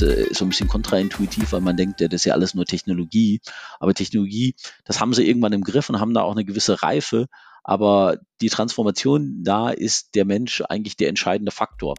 [0.00, 2.64] ist äh, so ein bisschen kontraintuitiv, weil man denkt, ja, das ist ja alles nur
[2.64, 3.40] Technologie.
[3.78, 7.26] Aber Technologie, das haben sie irgendwann im Griff und haben da auch eine gewisse Reife.
[7.62, 11.94] Aber die Transformation, da ist der Mensch eigentlich der entscheidende Faktor.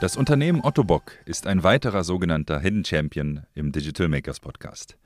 [0.00, 4.98] Das Unternehmen Otto Bock ist ein weiterer sogenannter Hidden Champion im Digital Makers Podcast.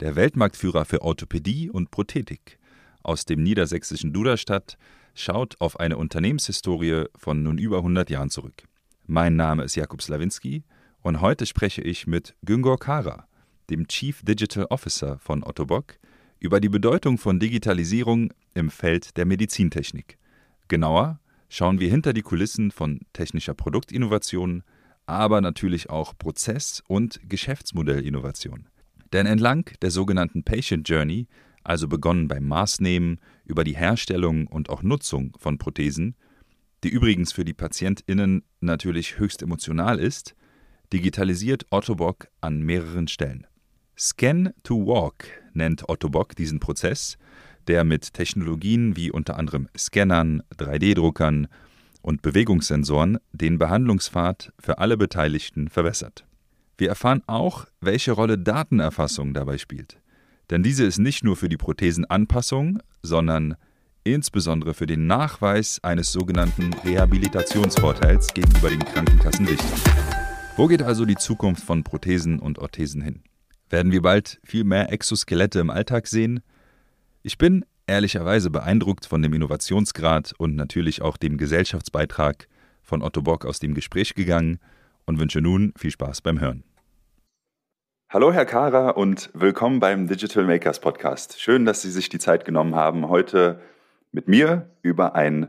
[0.00, 2.58] Der Weltmarktführer für Orthopädie und Prothetik
[3.04, 4.76] aus dem niedersächsischen Duderstadt
[5.14, 8.64] schaut auf eine Unternehmenshistorie von nun über 100 Jahren zurück.
[9.06, 10.64] Mein Name ist Jakub Slawinski
[11.02, 13.28] und heute spreche ich mit Güngor Kara,
[13.70, 15.98] dem Chief Digital Officer von Otto Bock,
[16.40, 20.18] über die Bedeutung von Digitalisierung im Feld der Medizintechnik.
[20.68, 24.62] Genauer schauen wir hinter die Kulissen von technischer Produktinnovation,
[25.06, 28.66] aber natürlich auch Prozess- und Geschäftsmodellinnovation.
[29.12, 31.28] Denn entlang der sogenannten Patient Journey,
[31.64, 36.14] also begonnen beim Maßnehmen über die Herstellung und auch Nutzung von Prothesen,
[36.84, 40.34] die übrigens für die PatientInnen natürlich höchst emotional ist,
[40.92, 43.46] digitalisiert Ottobock an mehreren Stellen.
[43.98, 47.16] Scan to Walk nennt Ottobock diesen Prozess,
[47.68, 51.48] der mit Technologien wie unter anderem Scannern, 3D-Druckern
[52.02, 56.26] und Bewegungssensoren den Behandlungspfad für alle Beteiligten verbessert.
[56.76, 60.00] Wir erfahren auch, welche Rolle Datenerfassung dabei spielt.
[60.50, 63.56] Denn diese ist nicht nur für die Prothesenanpassung, sondern
[64.04, 69.82] insbesondere für den Nachweis eines sogenannten Rehabilitationsvorteils gegenüber den Krankenkassen wichtig.
[70.56, 73.22] Wo geht also die Zukunft von Prothesen und Orthesen hin?
[73.70, 76.40] Werden wir bald viel mehr Exoskelette im Alltag sehen?
[77.22, 82.46] Ich bin ehrlicherweise beeindruckt von dem Innovationsgrad und natürlich auch dem Gesellschaftsbeitrag
[82.82, 84.58] von Otto Bock aus dem Gespräch gegangen
[85.06, 86.64] und wünsche nun viel Spaß beim Hören.
[88.14, 91.40] Hallo Herr Kara und willkommen beim Digital Makers Podcast.
[91.40, 93.60] Schön, dass Sie sich die Zeit genommen haben, heute
[94.12, 95.48] mit mir über ein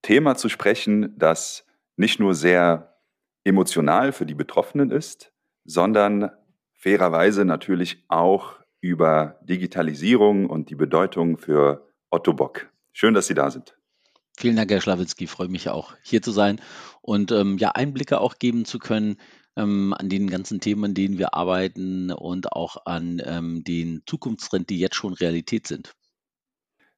[0.00, 1.66] Thema zu sprechen, das
[1.98, 2.96] nicht nur sehr
[3.44, 5.34] emotional für die Betroffenen ist,
[5.66, 6.30] sondern
[6.72, 12.70] fairerweise natürlich auch über Digitalisierung und die Bedeutung für Otto Bock.
[12.92, 13.76] Schön, dass Sie da sind.
[14.38, 15.26] Vielen Dank, Herr Schlawitzki.
[15.26, 16.62] Freue mich auch, hier zu sein
[17.02, 19.18] und ähm, ja, Einblicke auch geben zu können
[19.60, 24.70] ähm, an den ganzen Themen, an denen wir arbeiten und auch an ähm, den Zukunftstrend,
[24.70, 25.94] die jetzt schon Realität sind.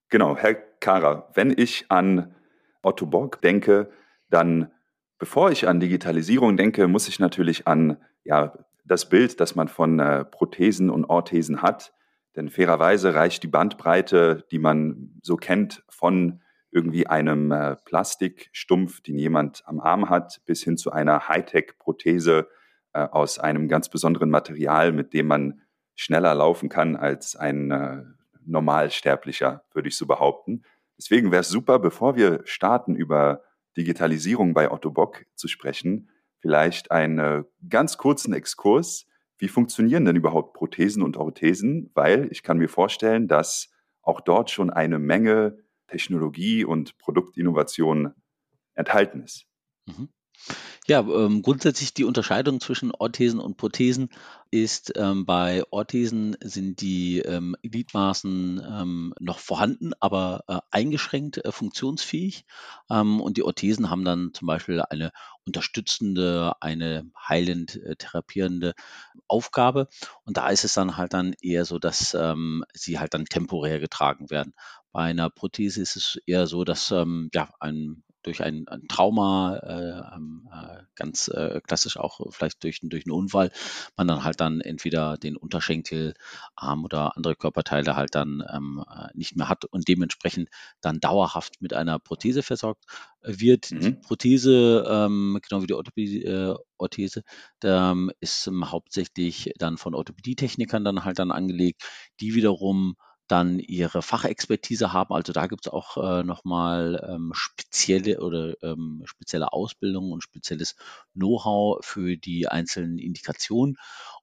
[0.09, 2.35] Genau, Herr Kara, wenn ich an
[2.83, 3.91] Otto Bock denke,
[4.29, 4.71] dann
[5.19, 8.53] bevor ich an Digitalisierung denke, muss ich natürlich an ja,
[8.85, 11.93] das Bild, das man von äh, Prothesen und Orthesen hat.
[12.35, 16.41] Denn fairerweise reicht die Bandbreite, die man so kennt, von
[16.73, 22.49] irgendwie einem äh, Plastikstumpf, den jemand am Arm hat, bis hin zu einer Hightech-Prothese
[22.95, 25.61] äh, aus einem ganz besonderen Material, mit dem man
[25.95, 28.03] schneller laufen kann als ein äh,
[28.45, 30.63] Normalsterblicher, würde ich so behaupten.
[30.99, 33.43] Deswegen wäre es super, bevor wir starten, über
[33.77, 39.07] Digitalisierung bei Otto Bock zu sprechen, vielleicht einen ganz kurzen Exkurs.
[39.39, 41.91] Wie funktionieren denn überhaupt Prothesen und Orthesen?
[41.95, 43.71] Weil ich kann mir vorstellen, dass
[44.03, 45.62] auch dort schon eine Menge
[45.93, 48.15] Technologie und Produktinnovation
[48.75, 49.47] enthalten ist.
[49.87, 50.09] Mhm.
[50.89, 54.09] Ja, ähm, grundsätzlich die Unterscheidung zwischen Orthesen und Prothesen
[54.51, 61.53] ist ähm, bei Orthesen sind die ähm, Gliedmaßen ähm, noch vorhanden, aber äh, eingeschränkt äh,
[61.53, 62.45] funktionsfähig.
[62.91, 65.13] Ähm, und die Orthesen haben dann zum Beispiel eine
[65.47, 68.75] unterstützende, eine heilend äh, therapierende
[69.29, 69.89] Aufgabe.
[70.25, 73.79] Und da ist es dann halt dann eher so, dass ähm, sie halt dann temporär
[73.79, 74.53] getragen werden.
[74.91, 79.57] Bei einer Prothese ist es eher so, dass ähm, ja, ein durch ein, ein Trauma,
[79.57, 83.51] äh, ähm, äh, ganz äh, klassisch auch vielleicht durch, durch einen Unfall,
[83.97, 86.15] man dann halt dann entweder den Unterschenkel,
[86.55, 90.49] Arm oder andere Körperteile halt dann ähm, äh, nicht mehr hat und dementsprechend
[90.81, 92.85] dann dauerhaft mit einer Prothese versorgt
[93.23, 93.71] wird.
[93.71, 93.81] Mhm.
[93.81, 97.23] Die Prothese, ähm, genau wie die Orthopädie, äh, Orthese,
[97.65, 101.83] ähm, ist ähm, hauptsächlich dann von Orthopädietechnikern dann halt dann angelegt,
[102.21, 102.97] die wiederum
[103.29, 105.15] dann ihre Fachexpertise haben.
[105.15, 110.77] Also da gibt es auch äh, nochmal ähm, spezielle oder ähm, spezielle Ausbildung und spezielles
[111.15, 113.77] Know-how für die einzelnen Indikationen.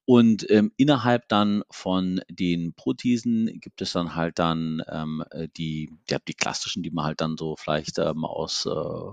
[0.06, 5.92] Und ähm, innerhalb dann von den Prothesen gibt es dann halt dann ähm, äh, die,
[6.10, 9.12] ja, die klassischen, die man halt dann so vielleicht ähm, aus äh,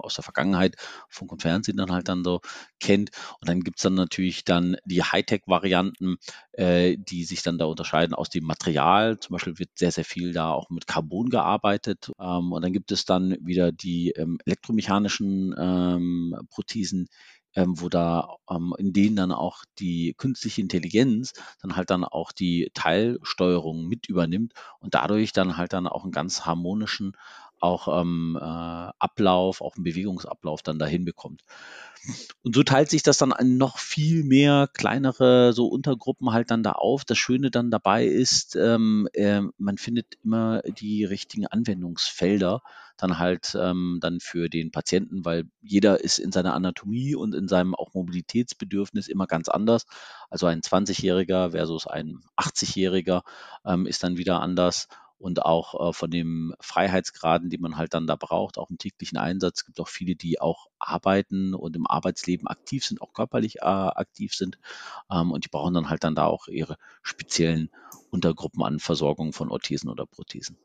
[0.00, 0.76] aus der Vergangenheit
[1.08, 2.40] Funk und Fernsehen dann halt dann so
[2.80, 3.10] kennt.
[3.40, 6.16] Und dann gibt es dann natürlich dann die Hightech-Varianten,
[6.52, 9.18] äh, die sich dann da unterscheiden aus dem Material.
[9.18, 12.10] Zum Beispiel wird sehr, sehr viel da auch mit Carbon gearbeitet.
[12.20, 17.08] Ähm, und dann gibt es dann wieder die ähm, elektromechanischen ähm, Prothesen,
[17.56, 21.32] ähm, wo da ähm, in denen dann auch die künstliche Intelligenz
[21.62, 26.12] dann halt dann auch die Teilsteuerung mit übernimmt und dadurch dann halt dann auch einen
[26.12, 27.16] ganz harmonischen
[27.64, 31.42] auch ähm, äh, Ablauf, auch einen Bewegungsablauf dann dahin bekommt.
[32.42, 36.62] Und so teilt sich das dann an noch viel mehr kleinere so Untergruppen halt dann
[36.62, 37.04] da auf.
[37.06, 42.60] Das Schöne dann dabei ist, ähm, äh, man findet immer die richtigen Anwendungsfelder
[42.96, 47.48] dann halt ähm, dann für den Patienten, weil jeder ist in seiner Anatomie und in
[47.48, 49.86] seinem auch Mobilitätsbedürfnis immer ganz anders.
[50.30, 53.22] Also ein 20-Jähriger versus ein 80-Jähriger
[53.64, 54.88] ähm, ist dann wieder anders
[55.24, 59.16] und auch äh, von den Freiheitsgraden, die man halt dann da braucht, auch im täglichen
[59.16, 59.60] Einsatz.
[59.60, 63.64] Es gibt auch viele, die auch arbeiten und im Arbeitsleben aktiv sind, auch körperlich äh,
[63.64, 64.58] aktiv sind
[65.10, 67.70] ähm, und die brauchen dann halt dann da auch ihre speziellen
[68.10, 70.58] Untergruppen an Versorgung von Orthesen oder Prothesen.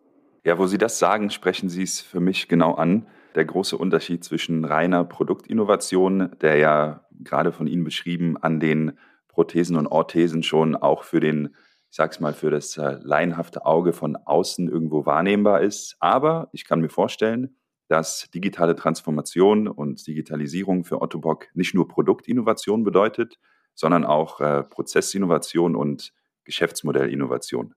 [0.43, 3.07] Ja, wo Sie das sagen, sprechen Sie es für mich genau an.
[3.35, 8.97] Der große Unterschied zwischen reiner Produktinnovation, der ja gerade von Ihnen beschrieben an den
[9.29, 11.55] Prothesen und Orthesen schon auch für den
[11.89, 15.95] ich sag's mal, für das äh, laienhafte Auge von außen irgendwo wahrnehmbar ist.
[15.99, 17.55] Aber ich kann mir vorstellen,
[17.87, 23.39] dass digitale Transformation und Digitalisierung für Otto Bock nicht nur Produktinnovation bedeutet,
[23.73, 26.13] sondern auch äh, Prozessinnovation und
[26.43, 27.73] Geschäftsmodellinnovation.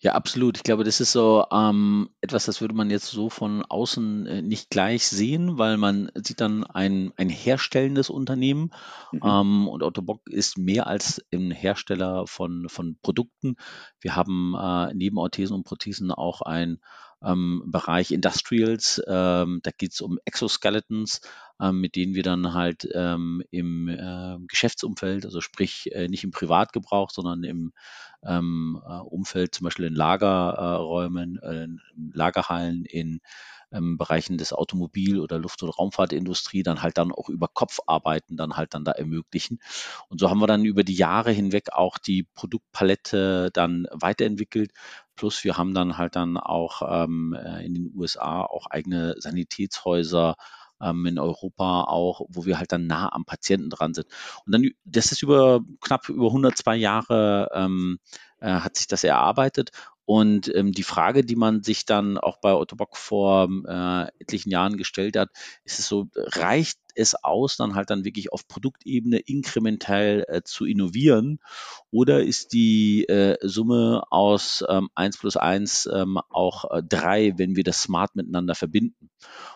[0.00, 0.56] Ja, absolut.
[0.56, 4.42] Ich glaube, das ist so ähm, etwas, das würde man jetzt so von außen äh,
[4.42, 8.70] nicht gleich sehen, weil man sieht dann ein, ein herstellendes Unternehmen
[9.10, 9.20] mhm.
[9.24, 13.56] ähm, und Otto Bock ist mehr als ein Hersteller von, von Produkten.
[14.00, 16.78] Wir haben äh, neben Orthesen und Prothesen auch ein
[17.20, 19.02] ähm, Bereich Industrials.
[19.04, 21.22] Ähm, da geht es um Exoskeletons,
[21.60, 26.30] ähm, mit denen wir dann halt ähm, im äh, Geschäftsumfeld, also sprich äh, nicht im
[26.30, 27.72] Privatgebrauch, sondern im
[28.24, 31.68] ähm, äh, Umfeld, zum Beispiel in Lagerräumen, äh,
[32.12, 33.20] Lagerhallen, in
[33.72, 38.56] ähm, Bereichen des Automobil- oder Luft- und Raumfahrtindustrie dann halt dann auch über Kopfarbeiten dann
[38.56, 39.58] halt dann da ermöglichen.
[40.08, 44.72] Und so haben wir dann über die Jahre hinweg auch die Produktpalette dann weiterentwickelt.
[45.16, 50.36] Plus wir haben dann halt dann auch ähm, äh, in den USA auch eigene Sanitätshäuser,
[50.80, 54.06] ähm, in Europa auch, wo wir halt dann nah am Patienten dran sind.
[54.46, 57.98] Und dann, das ist über knapp über 102 Jahre ähm,
[58.40, 59.70] äh, hat sich das erarbeitet
[60.08, 64.48] und ähm, die Frage, die man sich dann auch bei Otto Bock vor äh, etlichen
[64.48, 65.28] Jahren gestellt hat,
[65.64, 70.64] ist es so, reicht es aus, dann halt dann wirklich auf Produktebene inkrementell äh, zu
[70.64, 71.40] innovieren?
[71.90, 77.56] Oder ist die äh, Summe aus ähm, 1 plus 1 ähm, auch äh, 3, wenn
[77.56, 79.10] wir das smart miteinander verbinden?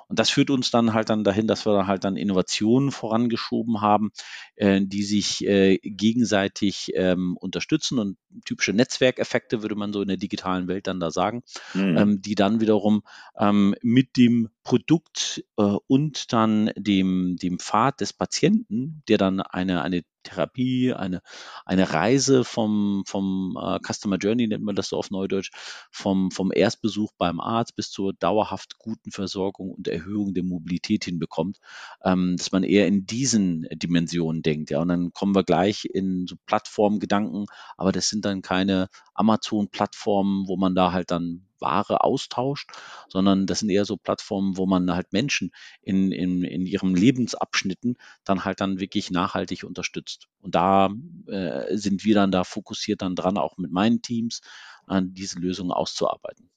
[0.08, 3.81] Und das führt uns dann halt dann dahin, dass wir dann halt dann Innovationen vorangeschoben
[3.81, 4.11] haben,
[4.56, 10.17] äh, die sich äh, gegenseitig ähm, unterstützen und typische Netzwerkeffekte würde man so in der
[10.19, 11.43] digitalen Welt dann da sagen,
[11.73, 11.96] mhm.
[11.96, 13.02] ähm, die dann wiederum
[13.38, 19.82] ähm, mit dem Produkt äh, und dann dem, dem Pfad des Patienten, der dann eine,
[19.82, 21.20] eine Therapie, eine,
[21.64, 25.50] eine Reise vom, vom äh, Customer Journey, nennt man das so auf Neudeutsch,
[25.90, 31.58] vom, vom Erstbesuch beim Arzt bis zur dauerhaft guten Versorgung und Erhöhung der Mobilität hinbekommt,
[32.04, 34.70] ähm, dass man eher in diesen Dimensionen denkt.
[34.70, 37.46] Ja, und dann kommen wir gleich in so Plattformgedanken,
[37.76, 42.70] aber das sind dann keine Amazon-Plattformen, wo man da halt dann Ware austauscht,
[43.09, 45.50] sondern das sind eher so Plattformen, wo man halt Menschen
[45.81, 50.29] in, in, in ihren Lebensabschnitten dann halt dann wirklich nachhaltig unterstützt.
[50.43, 50.91] Und da
[51.29, 54.43] äh, sind wir dann da fokussiert dann dran, auch mit meinen Teams,
[54.87, 56.50] an diese Lösungen auszuarbeiten.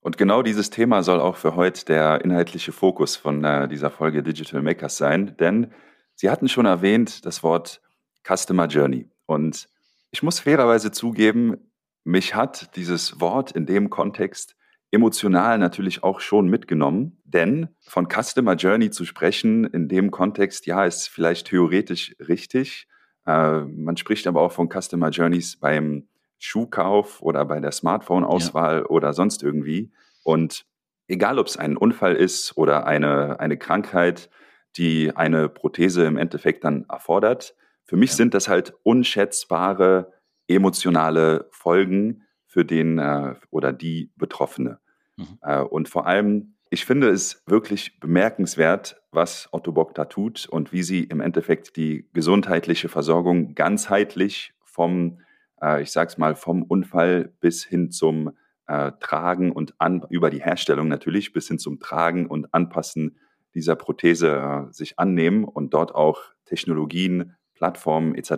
[0.00, 4.22] Und genau dieses Thema soll auch für heute der inhaltliche Fokus von äh, dieser Folge
[4.22, 5.72] Digital Makers sein, denn
[6.20, 7.80] Sie hatten schon erwähnt das Wort
[8.26, 9.08] Customer Journey.
[9.26, 9.68] Und
[10.10, 11.67] ich muss fairerweise zugeben,
[12.08, 14.56] mich hat dieses Wort in dem Kontext
[14.90, 20.86] emotional natürlich auch schon mitgenommen, denn von Customer Journey zu sprechen in dem Kontext, ja,
[20.86, 22.88] ist vielleicht theoretisch richtig.
[23.26, 28.86] Äh, man spricht aber auch von Customer Journeys beim Schuhkauf oder bei der Smartphone-Auswahl ja.
[28.86, 29.92] oder sonst irgendwie.
[30.22, 30.64] Und
[31.08, 34.30] egal, ob es ein Unfall ist oder eine, eine Krankheit,
[34.78, 38.16] die eine Prothese im Endeffekt dann erfordert, für mich ja.
[38.16, 40.17] sind das halt unschätzbare
[40.48, 44.80] emotionale Folgen für den äh, oder die Betroffene.
[45.16, 45.38] Mhm.
[45.42, 50.72] Äh, und vor allem, ich finde es wirklich bemerkenswert, was Otto Bock da tut und
[50.72, 55.20] wie sie im Endeffekt die gesundheitliche Versorgung ganzheitlich vom,
[55.60, 58.32] äh, ich sag's mal, vom Unfall bis hin zum
[58.66, 63.18] äh, Tragen und an, über die Herstellung natürlich bis hin zum Tragen und Anpassen
[63.54, 68.30] dieser Prothese äh, sich annehmen und dort auch Technologien Plattformen etc.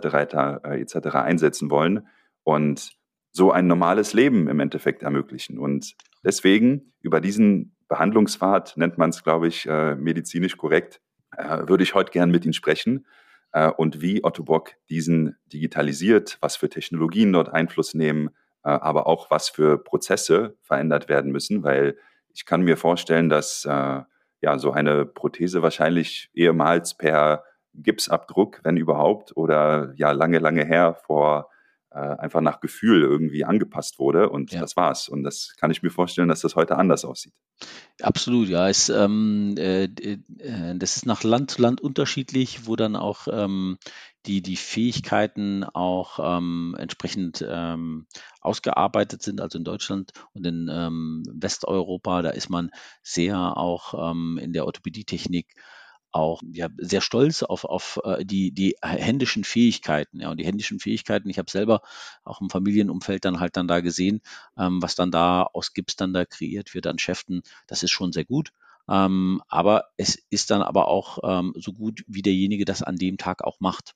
[0.63, 1.15] Äh, etc.
[1.15, 2.07] einsetzen wollen
[2.43, 2.93] und
[3.31, 5.57] so ein normales Leben im Endeffekt ermöglichen.
[5.59, 11.01] Und deswegen über diesen Behandlungspfad, nennt man es, glaube ich, äh, medizinisch korrekt,
[11.37, 13.05] äh, würde ich heute gern mit Ihnen sprechen
[13.75, 18.29] und wie Otto Bock diesen digitalisiert, was für Technologien dort Einfluss nehmen,
[18.61, 21.97] aber auch was für Prozesse verändert werden müssen, weil
[22.33, 24.01] Ich kann mir vorstellen, dass äh,
[24.41, 30.95] ja so eine Prothese wahrscheinlich ehemals per Gipsabdruck, wenn überhaupt, oder ja lange, lange her
[31.05, 31.49] vor
[31.93, 34.61] äh, einfach nach Gefühl irgendwie angepasst wurde und ja.
[34.61, 35.09] das war's.
[35.09, 37.33] Und das kann ich mir vorstellen, dass das heute anders aussieht.
[38.01, 38.69] Absolut, ja.
[38.69, 40.17] Es, ähm, äh, äh,
[40.75, 43.77] das ist nach Land zu Land unterschiedlich, wo dann auch ähm,
[44.25, 48.07] die, die Fähigkeiten auch ähm, entsprechend ähm,
[48.39, 49.41] ausgearbeitet sind.
[49.41, 52.71] Also in Deutschland und in ähm, Westeuropa, da ist man
[53.03, 55.55] sehr auch ähm, in der Orthopädietechnik
[56.11, 60.19] auch ja, sehr stolz auf, auf äh, die, die händischen Fähigkeiten.
[60.19, 61.81] Ja, und die händischen Fähigkeiten, ich habe selber
[62.23, 64.21] auch im Familienumfeld dann halt dann da gesehen,
[64.57, 68.11] ähm, was dann da aus Gips dann da kreiert wird an Schäften, das ist schon
[68.11, 68.51] sehr gut.
[68.89, 73.17] Ähm, aber es ist dann aber auch ähm, so gut, wie derjenige das an dem
[73.17, 73.95] Tag auch macht.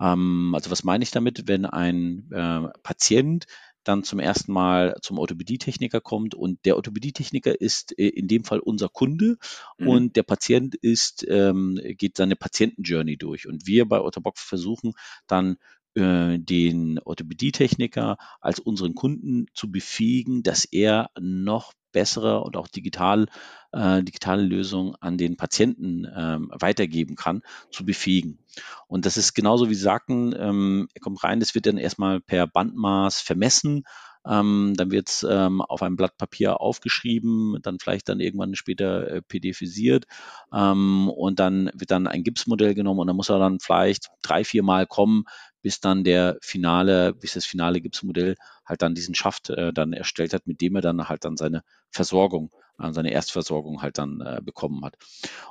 [0.00, 3.46] Ähm, also was meine ich damit, wenn ein äh, Patient
[3.84, 6.34] dann zum ersten Mal zum Orthopädietechniker kommt.
[6.34, 9.36] Und der Orthopädietechniker ist äh, in dem Fall unser Kunde.
[9.78, 9.88] Mhm.
[9.88, 13.46] und der Patient ist, ähm, geht seine Patientenjourney durch.
[13.46, 14.94] Und wir bei Orthobox versuchen
[15.26, 15.56] dann
[15.94, 23.26] äh, den Orthopädietechniker als unseren Kunden zu befähigen, dass er noch bessere und auch digital,
[23.72, 28.38] äh, digitale Lösungen an den Patienten ähm, weitergeben kann, zu befähigen.
[28.86, 32.20] Und das ist genauso wie Sie sagten, ähm, er kommt rein, das wird dann erstmal
[32.20, 33.84] per Bandmaß vermessen.
[34.26, 39.08] Ähm, dann wird es ähm, auf einem Blatt Papier aufgeschrieben, dann vielleicht dann irgendwann später
[39.08, 40.06] äh, PDFisiert
[40.52, 44.44] ähm, und dann wird dann ein Gipsmodell genommen und dann muss er dann vielleicht drei,
[44.44, 45.24] vier Mal kommen,
[45.62, 50.32] bis dann der finale, bis das finale Gipsmodell halt dann diesen Schaft äh, dann erstellt
[50.32, 54.84] hat, mit dem er dann halt dann seine Versorgung, seine Erstversorgung halt dann äh, bekommen
[54.84, 54.96] hat.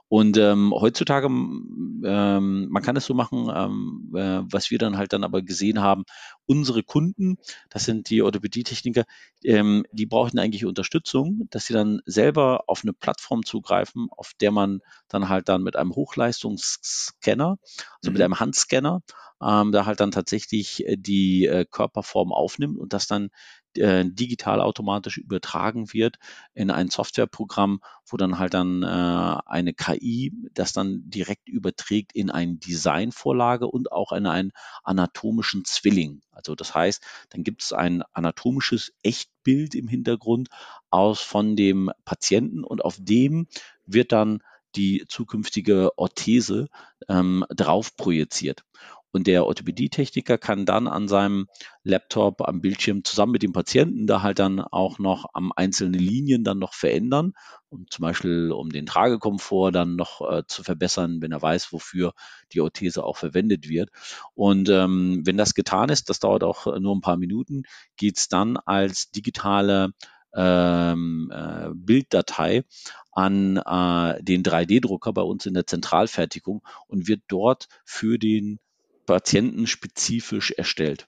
[0.08, 5.14] Und ähm, heutzutage, ähm, man kann es so machen, ähm, äh, was wir dann halt
[5.14, 6.04] dann aber gesehen haben,
[6.46, 7.38] unsere Kunden,
[7.70, 9.04] das sind die Orthopädietechniker,
[9.44, 14.52] ähm, die brauchen eigentlich Unterstützung, dass sie dann selber auf eine Plattform zugreifen, auf der
[14.52, 14.80] man
[15.10, 17.58] dann halt dann mit einem Hochleistungsscanner,
[18.02, 18.14] also mhm.
[18.14, 19.02] mit einem Handscanner,
[19.42, 23.30] ähm, da halt dann tatsächlich äh, die äh, Körperform aufnimmt und das dann
[23.78, 26.18] äh, digital automatisch übertragen wird
[26.54, 32.30] in ein Softwareprogramm, wo dann halt dann äh, eine KI das dann direkt überträgt in
[32.30, 34.52] eine Designvorlage und auch in einen
[34.84, 36.22] anatomischen Zwilling.
[36.32, 40.50] Also das heißt, dann gibt es ein anatomisches Echtbild im Hintergrund
[40.90, 43.48] aus von dem Patienten und auf dem
[43.86, 44.42] wird dann
[44.76, 46.68] die zukünftige Orthese
[47.08, 48.64] ähm, drauf projiziert.
[49.12, 51.48] Und der Orthopädietechniker kann dann an seinem
[51.84, 56.44] Laptop am Bildschirm zusammen mit dem Patienten da halt dann auch noch am einzelnen Linien
[56.44, 57.34] dann noch verändern.
[57.70, 62.14] Und zum Beispiel, um den Tragekomfort dann noch äh, zu verbessern, wenn er weiß, wofür
[62.54, 63.90] die Orthese auch verwendet wird.
[64.34, 67.64] Und ähm, wenn das getan ist, das dauert auch nur ein paar Minuten,
[67.96, 69.94] geht es dann als digitale
[70.36, 72.64] ähm, äh, Bilddatei
[73.12, 78.60] an äh, den 3D-Drucker bei uns in der Zentralfertigung und wird dort für den
[79.08, 81.08] patientenspezifisch erstellt.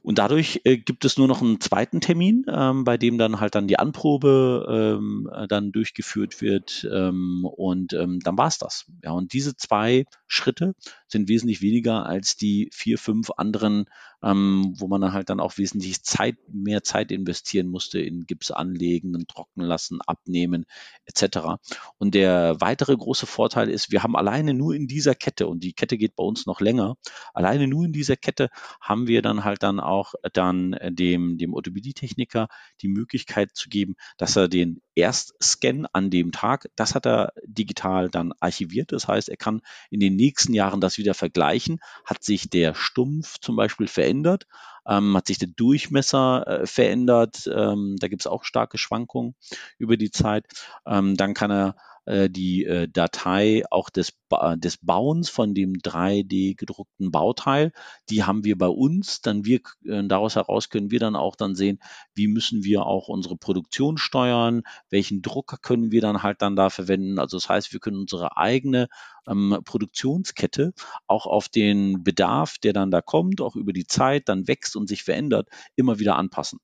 [0.00, 3.54] Und dadurch äh, gibt es nur noch einen zweiten Termin, ähm, bei dem dann halt
[3.54, 8.86] dann die Anprobe ähm, äh, dann durchgeführt wird ähm, und ähm, dann war es das.
[9.02, 10.74] Ja, und diese zwei Schritte
[11.08, 13.86] sind wesentlich weniger als die vier, fünf anderen
[14.22, 18.50] ähm, wo man dann halt dann auch wesentlich Zeit, mehr Zeit investieren musste in Gips
[18.50, 20.64] anlegen, trocknen lassen, abnehmen
[21.04, 21.58] etc.
[21.98, 25.72] Und der weitere große Vorteil ist, wir haben alleine nur in dieser Kette und die
[25.72, 26.96] Kette geht bei uns noch länger,
[27.34, 28.48] alleine nur in dieser Kette
[28.80, 32.48] haben wir dann halt dann auch dann dem, dem Orthopädietechniker
[32.82, 38.10] die Möglichkeit zu geben, dass er den Erstscan an dem Tag, das hat er digital
[38.10, 38.90] dann archiviert.
[38.90, 41.78] Das heißt, er kann in den nächsten Jahren das wieder vergleichen.
[42.04, 44.48] Hat sich der Stumpf zum Beispiel verändert?
[44.86, 47.48] Ähm, hat sich der Durchmesser äh, verändert?
[47.52, 49.36] Ähm, da gibt es auch starke Schwankungen
[49.78, 50.46] über die Zeit.
[50.84, 51.76] Ähm, dann kann er
[52.08, 57.72] äh, die äh, Datei auch des, ba des Bauens von dem 3D gedruckten Bauteil.
[58.08, 59.20] Die haben wir bei uns.
[59.20, 61.80] Dann wir, äh, daraus heraus können wir dann auch dann sehen,
[62.14, 66.70] wie müssen wir auch unsere Produktion steuern, welchen Drucker können wir dann halt dann da
[66.70, 67.18] verwenden.
[67.18, 68.88] Also das heißt, wir können unsere eigene
[69.28, 70.72] ähm, Produktionskette
[71.06, 74.88] auch auf den Bedarf, der dann da kommt, auch über die Zeit dann wächst und
[74.88, 76.58] sich verändert, immer wieder anpassen.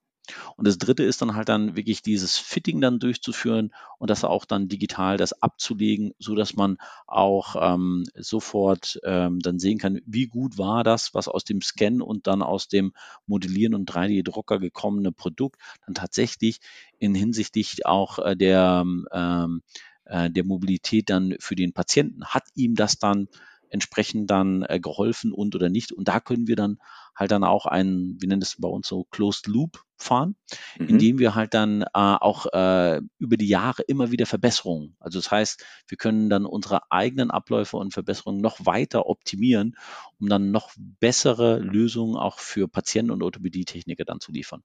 [0.56, 4.44] Und das dritte ist dann halt dann wirklich dieses Fitting dann durchzuführen und das auch
[4.44, 10.26] dann digital das abzulegen, so dass man auch ähm, sofort ähm, dann sehen kann, wie
[10.26, 12.92] gut war das, was aus dem Scan und dann aus dem
[13.26, 16.60] Modellieren und 3D-Drucker gekommene Produkt dann tatsächlich
[16.98, 19.62] in hinsichtlich auch äh, der, ähm,
[20.04, 22.24] äh, der Mobilität dann für den Patienten.
[22.24, 23.28] Hat ihm das dann
[23.68, 25.92] entsprechend dann äh, geholfen und oder nicht?
[25.92, 26.78] Und da können wir dann
[27.14, 30.36] halt dann auch einen, wie nennt es bei uns so, Closed Loop fahren,
[30.78, 30.88] mhm.
[30.88, 34.96] indem wir halt dann äh, auch äh, über die Jahre immer wieder Verbesserungen.
[35.00, 39.76] Also das heißt, wir können dann unsere eigenen Abläufe und Verbesserungen noch weiter optimieren,
[40.20, 44.62] um dann noch bessere Lösungen auch für Patienten und Orthopädietechniker dann zu liefern.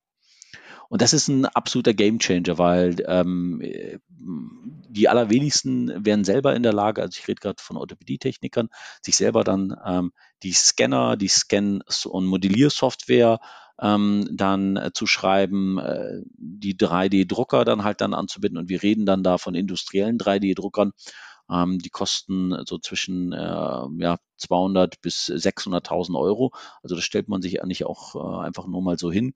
[0.89, 3.61] Und das ist ein absoluter Gamechanger, weil ähm,
[4.09, 8.69] die allerwenigsten wären selber in der Lage, also ich rede gerade von Orthopädietechnikern,
[9.03, 13.39] sich selber dann ähm, die Scanner, die Scan- und Modelliersoftware
[13.81, 18.59] ähm, dann äh, zu schreiben, äh, die 3D-Drucker dann halt dann anzubinden.
[18.59, 20.91] Und wir reden dann da von industriellen 3D-Druckern,
[21.49, 23.37] ähm, die kosten so zwischen äh,
[23.97, 26.51] ja, 200 bis 600.000 Euro.
[26.81, 29.33] Also das stellt man sich eigentlich auch äh, einfach nur mal so hin.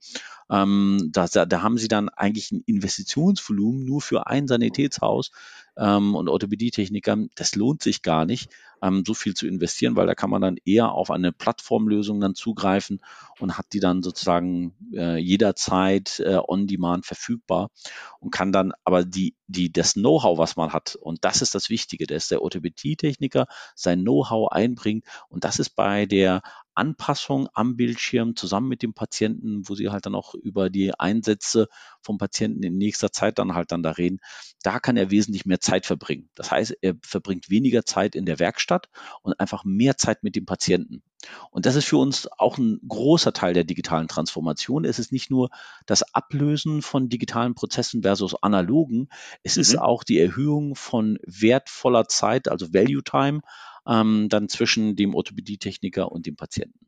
[0.49, 5.31] Ähm, da, da haben sie dann eigentlich ein Investitionsvolumen nur für ein Sanitätshaus
[5.77, 7.29] ähm, und Orthopädietechnikern.
[7.35, 8.49] Das lohnt sich gar nicht,
[8.81, 12.35] ähm, so viel zu investieren, weil da kann man dann eher auf eine Plattformlösung dann
[12.35, 12.99] zugreifen
[13.39, 17.69] und hat die dann sozusagen äh, jederzeit äh, on demand verfügbar
[18.19, 21.69] und kann dann aber die, die, das Know-how, was man hat, und das ist das
[21.69, 24.92] Wichtige, dass der Orthopädietechniker sein Know-how einbringt
[25.29, 26.41] und das ist bei der
[26.75, 31.67] Anpassung am Bildschirm zusammen mit dem Patienten, wo sie halt dann auch über die Einsätze
[32.01, 34.19] vom Patienten in nächster Zeit dann halt dann da reden,
[34.63, 36.29] da kann er wesentlich mehr Zeit verbringen.
[36.35, 38.89] Das heißt, er verbringt weniger Zeit in der Werkstatt
[39.21, 41.03] und einfach mehr Zeit mit dem Patienten.
[41.51, 44.83] Und das ist für uns auch ein großer Teil der digitalen Transformation.
[44.83, 45.49] Es ist nicht nur
[45.85, 49.07] das Ablösen von digitalen Prozessen versus analogen,
[49.43, 49.61] es mhm.
[49.61, 53.41] ist auch die Erhöhung von wertvoller Zeit, also Value Time,
[53.87, 56.87] ähm, dann zwischen dem Orthopädietechniker und dem Patienten.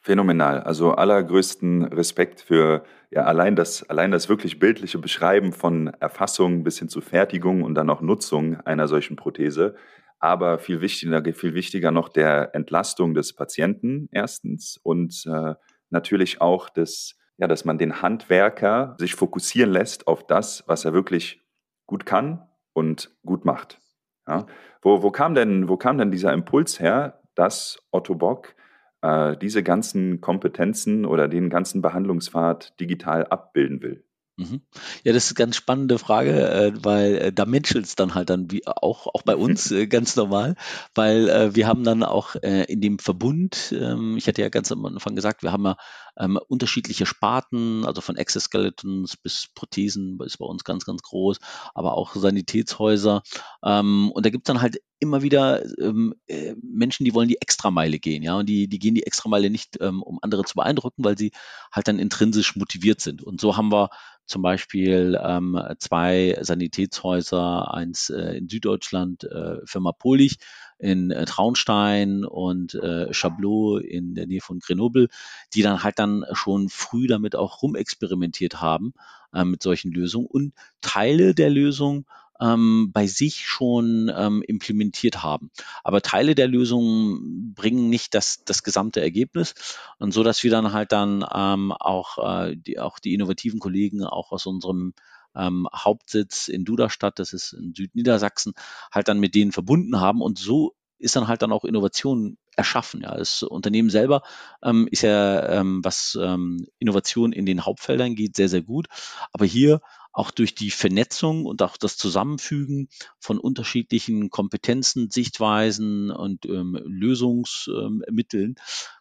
[0.00, 0.60] Phänomenal.
[0.60, 6.78] Also allergrößten Respekt für ja, allein, das, allein das wirklich bildliche Beschreiben von Erfassung bis
[6.78, 9.76] hin zu Fertigung und dann auch Nutzung einer solchen Prothese.
[10.18, 15.54] Aber viel wichtiger, viel wichtiger noch der Entlastung des Patienten erstens und äh,
[15.88, 20.92] natürlich auch des, ja, dass man den Handwerker sich fokussieren lässt auf das, was er
[20.92, 21.40] wirklich
[21.86, 23.80] gut kann und gut macht.
[24.26, 24.46] Ja?
[24.84, 28.54] Wo, wo, kam denn, wo kam denn dieser Impuls her, dass Otto Bock
[29.00, 34.04] äh, diese ganzen Kompetenzen oder den ganzen Behandlungspfad digital abbilden will?
[34.36, 34.62] Mhm.
[35.04, 38.30] Ja, das ist eine ganz spannende Frage, äh, weil äh, da menschelt es dann halt
[38.30, 40.56] dann wie auch, auch bei uns äh, ganz normal,
[40.94, 45.14] weil wir haben dann auch in dem Verbund, ähm, ich hatte ja ganz am Anfang
[45.14, 45.76] gesagt, wir haben ja
[46.18, 51.38] ähm, unterschiedliche Sparten, also von Exoskeletons bis Prothesen ist bei uns ganz, ganz groß,
[51.74, 53.22] aber auch Sanitätshäuser.
[53.64, 57.40] Ähm, und da gibt es dann halt immer wieder ähm, äh, Menschen, die wollen die
[57.40, 61.04] Extrameile gehen, ja, und die, die gehen die Extrameile nicht, ähm, um andere zu beeindrucken,
[61.04, 61.30] weil sie
[61.70, 63.22] halt dann intrinsisch motiviert sind.
[63.22, 63.90] Und so haben wir
[64.26, 70.38] zum Beispiel ähm, zwei Sanitätshäuser, eins äh, in Süddeutschland, äh, Firma Polich
[70.78, 75.08] in äh, Traunstein und äh, Chablot in der Nähe von Grenoble,
[75.52, 78.94] die dann halt dann schon früh damit auch rumexperimentiert haben
[79.32, 82.06] äh, mit solchen Lösungen und Teile der Lösung
[82.40, 85.50] ähm, bei sich schon ähm, implementiert haben.
[85.82, 89.54] Aber Teile der Lösung bringen nicht das, das gesamte Ergebnis.
[89.98, 94.04] Und so, dass wir dann halt dann ähm, auch, äh, die, auch die innovativen Kollegen
[94.04, 94.94] auch aus unserem
[95.36, 98.54] ähm, Hauptsitz in Duderstadt, das ist in Südniedersachsen,
[98.92, 100.22] halt dann mit denen verbunden haben.
[100.22, 103.02] Und so ist dann halt dann auch Innovation erschaffen.
[103.02, 104.22] Ja, das Unternehmen selber
[104.62, 108.86] ähm, ist ja, ähm, was ähm, Innovation in den Hauptfeldern geht, sehr, sehr gut.
[109.32, 109.80] Aber hier
[110.12, 112.88] auch durch die Vernetzung und auch das Zusammenfügen
[113.18, 118.56] von unterschiedlichen Kompetenzen, Sichtweisen und ähm, Lösungsmitteln ähm,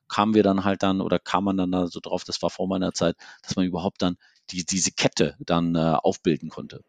[0.08, 2.68] kamen wir dann halt dann oder kam man dann da so drauf, das war vor
[2.68, 4.18] meiner Zeit, dass man überhaupt dann
[4.50, 6.82] die, diese Kette dann äh, aufbilden konnte.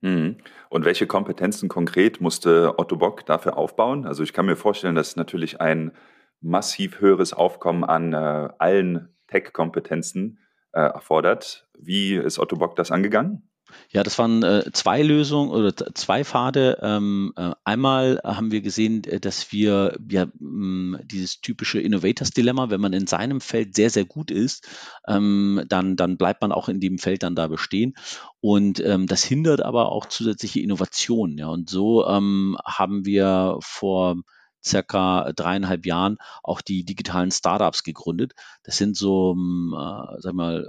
[0.00, 0.36] Mhm.
[0.68, 4.06] Und welche Kompetenzen konkret musste Otto Bock dafür aufbauen?
[4.06, 5.92] Also ich kann mir vorstellen, dass natürlich ein
[6.40, 10.38] massiv höheres Aufkommen an äh, allen Tech-Kompetenzen
[10.72, 11.68] äh, erfordert.
[11.78, 13.47] Wie ist Otto Bock das angegangen?
[13.90, 16.78] Ja, das waren äh, zwei Lösungen oder zwei Pfade.
[16.82, 22.80] Ähm, äh, einmal haben wir gesehen, äh, dass wir ja mh, dieses typische Innovators-Dilemma, wenn
[22.80, 24.68] man in seinem Feld sehr, sehr gut ist,
[25.06, 27.94] ähm, dann, dann bleibt man auch in dem Feld dann da bestehen.
[28.40, 31.38] Und ähm, das hindert aber auch zusätzliche Innovationen.
[31.38, 31.48] Ja.
[31.48, 34.16] Und so ähm, haben wir vor
[34.64, 38.32] circa dreieinhalb Jahren auch die digitalen Startups gegründet.
[38.64, 40.66] Das sind so, ähm, äh, sag mal,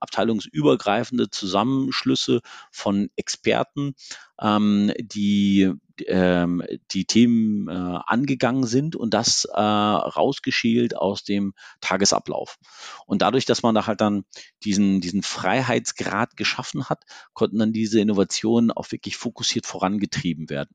[0.00, 3.94] abteilungsübergreifende Zusammenschlüsse von Experten,
[4.40, 5.72] ähm, die
[6.06, 7.72] ähm, die Themen äh,
[8.06, 12.58] angegangen sind und das äh, rausgeschält aus dem Tagesablauf.
[13.06, 14.24] Und dadurch, dass man da halt dann
[14.64, 20.74] diesen, diesen Freiheitsgrad geschaffen hat, konnten dann diese Innovationen auch wirklich fokussiert vorangetrieben werden.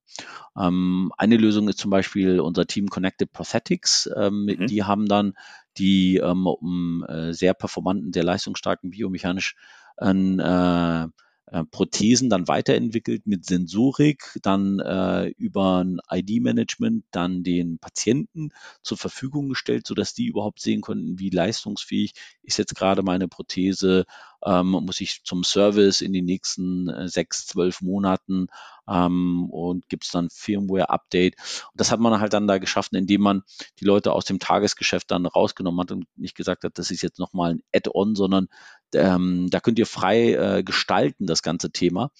[0.57, 4.09] Ähm, eine Lösung ist zum Beispiel unser Team Connected Prosthetics.
[4.15, 4.67] Ähm, mhm.
[4.67, 5.33] Die haben dann
[5.77, 9.55] die ähm, um äh, sehr performanten, sehr leistungsstarken biomechanisch
[9.97, 11.07] äh,
[11.51, 18.51] äh, Prothesen dann weiterentwickelt mit Sensorik, dann äh, über ein ID-Management dann den Patienten
[18.83, 24.05] zur Verfügung gestellt, sodass die überhaupt sehen konnten, wie leistungsfähig ist jetzt gerade meine Prothese,
[24.45, 28.47] ähm, muss ich zum Service in den nächsten äh, sechs, zwölf Monaten
[28.87, 31.35] ähm, und gibt es dann Firmware-Update.
[31.35, 33.43] Und das hat man halt dann da geschafft, indem man
[33.79, 37.19] die Leute aus dem Tagesgeschäft dann rausgenommen hat und nicht gesagt hat, das ist jetzt
[37.19, 38.47] nochmal ein Add-on, sondern
[38.93, 42.11] ähm, da könnt ihr frei äh, gestalten, das ganze Thema.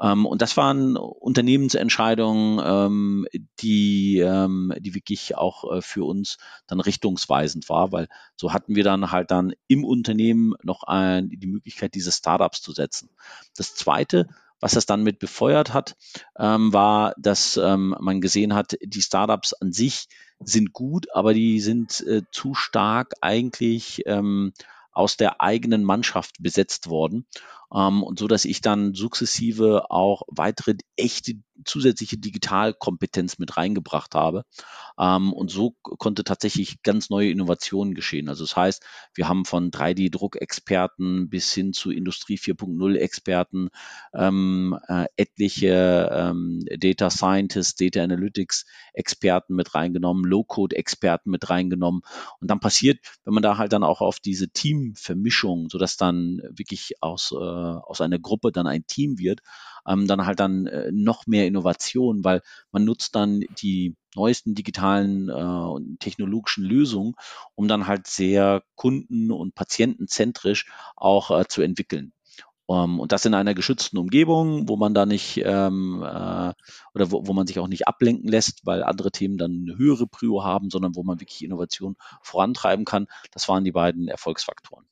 [0.00, 3.26] Ähm, und das waren Unternehmensentscheidungen, ähm,
[3.60, 8.84] die, ähm, die wirklich auch äh, für uns dann richtungsweisend war, weil so hatten wir
[8.84, 11.61] dann halt dann im Unternehmen noch ein, die Möglichkeit,
[11.94, 13.08] diese Startups zu setzen.
[13.56, 14.28] Das zweite,
[14.60, 15.96] was das dann mit befeuert hat,
[16.38, 21.60] ähm, war, dass ähm, man gesehen hat, die Startups an sich sind gut, aber die
[21.60, 24.52] sind äh, zu stark eigentlich ähm,
[24.92, 27.26] aus der eigenen Mannschaft besetzt worden.
[27.74, 34.44] Ähm, und so, dass ich dann sukzessive auch weitere echte zusätzliche Digitalkompetenz mit reingebracht habe.
[34.98, 38.28] Ähm, und so konnte tatsächlich ganz neue Innovationen geschehen.
[38.28, 43.70] Also das heißt, wir haben von 3D-Druckexperten bis hin zu Industrie 4.0-Experten
[44.14, 52.02] ähm, äh, etliche ähm, Data Scientists, Data Analytics-Experten mit reingenommen, Low-Code-Experten mit reingenommen.
[52.40, 56.94] Und dann passiert, wenn man da halt dann auch auf diese Teamvermischung, sodass dann wirklich
[57.00, 59.40] aus, äh, aus einer Gruppe dann ein Team wird,
[59.86, 65.28] ähm, dann halt dann äh, noch mehr Innovation, weil man nutzt dann die neuesten digitalen
[65.28, 67.14] äh, und technologischen Lösungen,
[67.54, 72.12] um dann halt sehr kunden- und patientenzentrisch auch äh, zu entwickeln.
[72.66, 76.52] Um, ähm, und das in einer geschützten Umgebung, wo man da nicht ähm, äh,
[76.94, 80.06] oder wo, wo man sich auch nicht ablenken lässt, weil andere Themen dann eine höhere
[80.06, 83.08] Prio haben, sondern wo man wirklich Innovation vorantreiben kann.
[83.32, 84.86] Das waren die beiden Erfolgsfaktoren.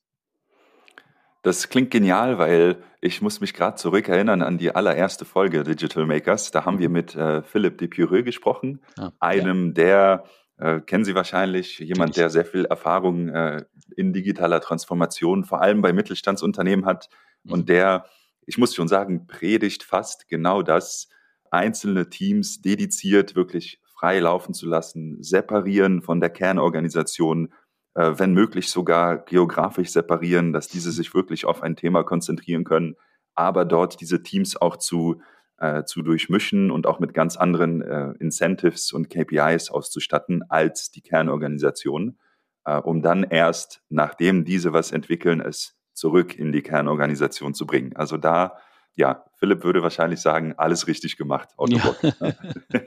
[1.41, 6.51] Das klingt genial, weil ich muss mich gerade zurückerinnern an die allererste Folge Digital Makers.
[6.51, 6.93] Da haben wir mhm.
[6.93, 9.73] mit äh, Philipp Depureux gesprochen, ah, einem ja.
[9.73, 10.23] der,
[10.57, 15.81] äh, kennen Sie wahrscheinlich, jemand, der sehr viel Erfahrung äh, in digitaler Transformation, vor allem
[15.81, 17.09] bei Mittelstandsunternehmen hat
[17.43, 17.53] mhm.
[17.53, 18.05] und der,
[18.45, 21.09] ich muss schon sagen, predigt fast genau das,
[21.49, 27.51] einzelne Teams dediziert wirklich frei laufen zu lassen, separieren von der Kernorganisation,
[27.93, 32.95] äh, wenn möglich sogar geografisch separieren, dass diese sich wirklich auf ein Thema konzentrieren können,
[33.35, 35.21] aber dort diese Teams auch zu,
[35.57, 41.01] äh, zu durchmischen und auch mit ganz anderen äh, Incentives und KPIs auszustatten als die
[41.01, 42.17] Kernorganisation,
[42.65, 47.95] äh, um dann erst, nachdem diese was entwickeln, es zurück in die Kernorganisation zu bringen.
[47.95, 48.57] Also da
[48.95, 51.49] ja, Philipp würde wahrscheinlich sagen, alles richtig gemacht.
[51.67, 51.95] Ja.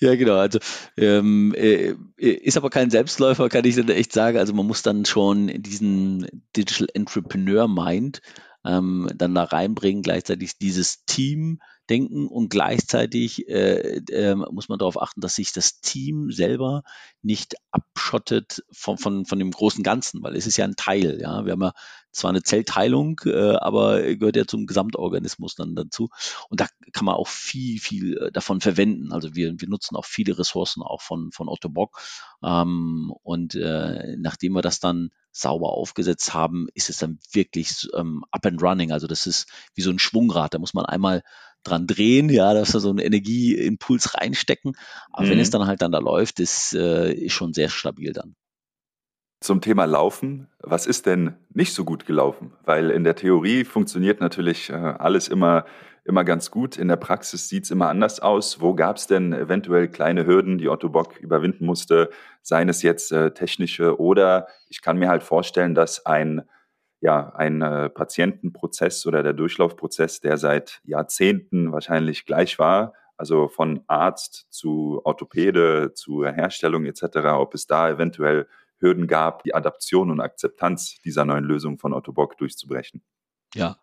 [0.00, 0.36] ja, genau.
[0.36, 0.58] Also
[0.96, 4.38] ähm, äh, ist aber kein Selbstläufer, kann ich dann echt sagen.
[4.38, 8.20] Also man muss dann schon diesen Digital Entrepreneur Mind
[8.64, 15.00] ähm, dann da reinbringen, gleichzeitig dieses Team denken und gleichzeitig äh, äh, muss man darauf
[15.00, 16.82] achten, dass sich das Team selber
[17.22, 21.18] nicht abschottet von, von, von dem großen Ganzen, weil es ist ja ein Teil.
[21.20, 21.72] Ja, wir haben ja
[22.10, 26.08] zwar eine Zellteilung, äh, aber gehört ja zum Gesamtorganismus dann dazu.
[26.48, 29.12] Und da kann man auch viel, viel äh, davon verwenden.
[29.12, 32.00] Also wir, wir nutzen auch viele Ressourcen auch von, von Otto Bock.
[32.42, 38.24] Ähm, und äh, nachdem wir das dann sauber aufgesetzt haben, ist es dann wirklich ähm,
[38.30, 38.92] up and running.
[38.92, 40.54] Also das ist wie so ein Schwungrad.
[40.54, 41.22] Da muss man einmal
[41.64, 44.76] dran drehen, ja, dass wir so einen Energieimpuls reinstecken.
[45.12, 45.30] Aber mhm.
[45.30, 48.36] wenn es dann halt dann da läuft, ist, äh, ist schon sehr stabil dann.
[49.40, 52.52] Zum Thema Laufen, was ist denn nicht so gut gelaufen?
[52.64, 55.66] Weil in der Theorie funktioniert natürlich äh, alles immer,
[56.04, 56.76] immer ganz gut.
[56.76, 58.60] In der Praxis sieht es immer anders aus.
[58.60, 62.10] Wo gab es denn eventuell kleine Hürden, die Otto Bock überwinden musste?
[62.42, 66.42] Seien es jetzt äh, technische oder ich kann mir halt vorstellen, dass ein
[67.00, 73.84] ja, ein äh, Patientenprozess oder der Durchlaufprozess, der seit Jahrzehnten wahrscheinlich gleich war, also von
[73.88, 80.20] Arzt zu Orthopäde, zu Herstellung etc., ob es da eventuell Hürden gab, die Adaption und
[80.20, 83.02] Akzeptanz dieser neuen Lösung von Otto Bock durchzubrechen.
[83.54, 83.76] Ja,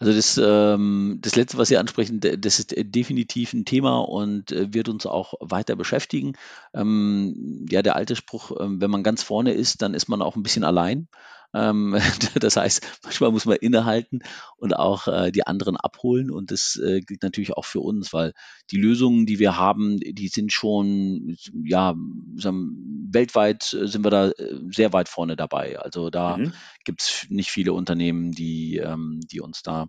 [0.00, 4.72] also das, ähm, das Letzte, was Sie ansprechen, das ist definitiv ein Thema und äh,
[4.72, 6.32] wird uns auch weiter beschäftigen.
[6.72, 10.34] Ähm, ja, der alte Spruch, äh, wenn man ganz vorne ist, dann ist man auch
[10.36, 11.08] ein bisschen allein.
[11.54, 11.96] Ähm,
[12.40, 14.20] das heißt, manchmal muss man innehalten
[14.56, 16.30] und auch äh, die anderen abholen.
[16.30, 18.32] Und das äh, gilt natürlich auch für uns, weil
[18.70, 21.94] die Lösungen, die wir haben, die sind schon, ja,
[22.36, 25.78] sagen, weltweit sind wir da äh, sehr weit vorne dabei.
[25.78, 26.52] Also da mhm.
[26.84, 29.88] gibt es nicht viele Unternehmen, die, ähm, die uns da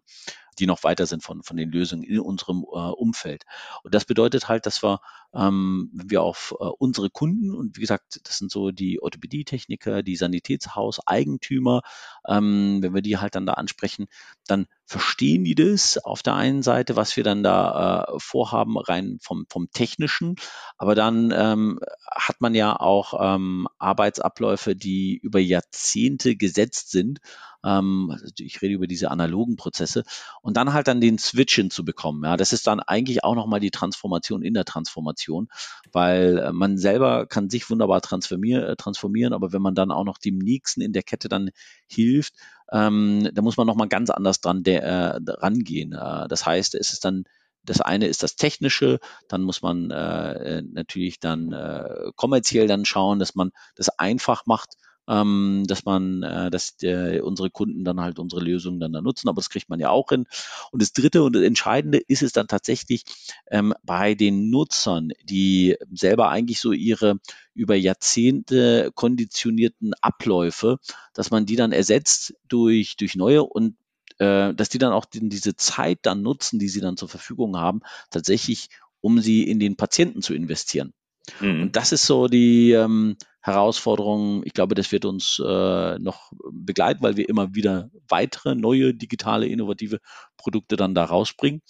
[0.59, 3.43] die noch weiter sind von, von den Lösungen in unserem äh, Umfeld.
[3.83, 4.99] Und das bedeutet halt, dass wir,
[5.33, 10.03] ähm, wenn wir auf äh, unsere Kunden, und wie gesagt, das sind so die Orthopädietechniker,
[10.03, 11.81] die Sanitätshauseigentümer,
[12.27, 14.07] ähm, wenn wir die halt dann da ansprechen,
[14.47, 19.19] dann verstehen die das auf der einen Seite, was wir dann da äh, vorhaben, rein
[19.21, 20.35] vom, vom Technischen.
[20.79, 21.79] Aber dann ähm,
[22.11, 27.19] hat man ja auch ähm, Arbeitsabläufe, die über Jahrzehnte gesetzt sind.
[27.63, 30.05] Ähm, also ich rede über diese analogen Prozesse
[30.41, 32.23] und dann halt dann den Switch hinzubekommen.
[32.23, 35.49] Ja, das ist dann eigentlich auch nochmal die Transformation in der Transformation,
[35.91, 40.17] weil äh, man selber kann sich wunderbar äh, transformieren, aber wenn man dann auch noch
[40.17, 41.51] dem Nächsten in der Kette dann
[41.85, 42.33] hilft,
[42.71, 45.93] ähm, da muss man nochmal ganz anders dran der, äh, rangehen.
[45.93, 47.23] Äh, das heißt, es ist dann
[47.63, 53.19] das eine ist das Technische, dann muss man äh, natürlich dann äh, kommerziell dann schauen,
[53.19, 54.75] dass man das einfach macht
[55.09, 59.27] ähm, dass man, äh, dass der, unsere Kunden dann halt unsere Lösungen dann da nutzen,
[59.27, 60.25] aber das kriegt man ja auch hin.
[60.71, 63.03] Und das Dritte und das Entscheidende ist es dann tatsächlich
[63.49, 67.19] ähm, bei den Nutzern, die selber eigentlich so ihre
[67.55, 70.77] über Jahrzehnte konditionierten Abläufe,
[71.13, 73.75] dass man die dann ersetzt durch, durch neue und
[74.19, 77.57] äh, dass die dann auch die, diese Zeit dann nutzen, die sie dann zur Verfügung
[77.57, 78.69] haben, tatsächlich,
[79.01, 80.93] um sie in den Patienten zu investieren.
[81.41, 81.63] Mhm.
[81.63, 84.41] Und das ist so die ähm, Herausforderung.
[84.45, 89.47] Ich glaube, das wird uns äh, noch begleiten, weil wir immer wieder weitere neue digitale,
[89.47, 89.99] innovative
[90.37, 91.61] Produkte dann da rausbringen.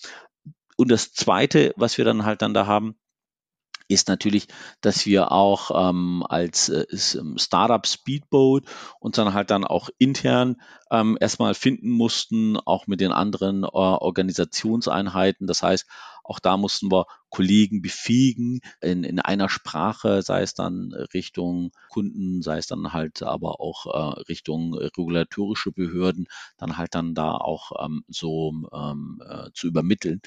[0.77, 2.95] Und das Zweite, was wir dann halt dann da haben,
[3.89, 4.47] ist natürlich,
[4.81, 6.85] dass wir auch ähm, als äh,
[7.17, 8.63] ähm, Startup Speedboat
[8.99, 13.67] uns dann halt dann auch intern ähm, erstmal finden mussten, auch mit den anderen äh,
[13.67, 15.47] Organisationseinheiten.
[15.47, 15.85] Das heißt,
[16.29, 22.41] auch da mussten wir Kollegen befähigen in, in einer Sprache, sei es dann Richtung Kunden,
[22.43, 27.83] sei es dann halt aber auch äh, Richtung regulatorische Behörden, dann halt dann da auch
[27.83, 30.21] ähm, so ähm, äh, zu übermitteln.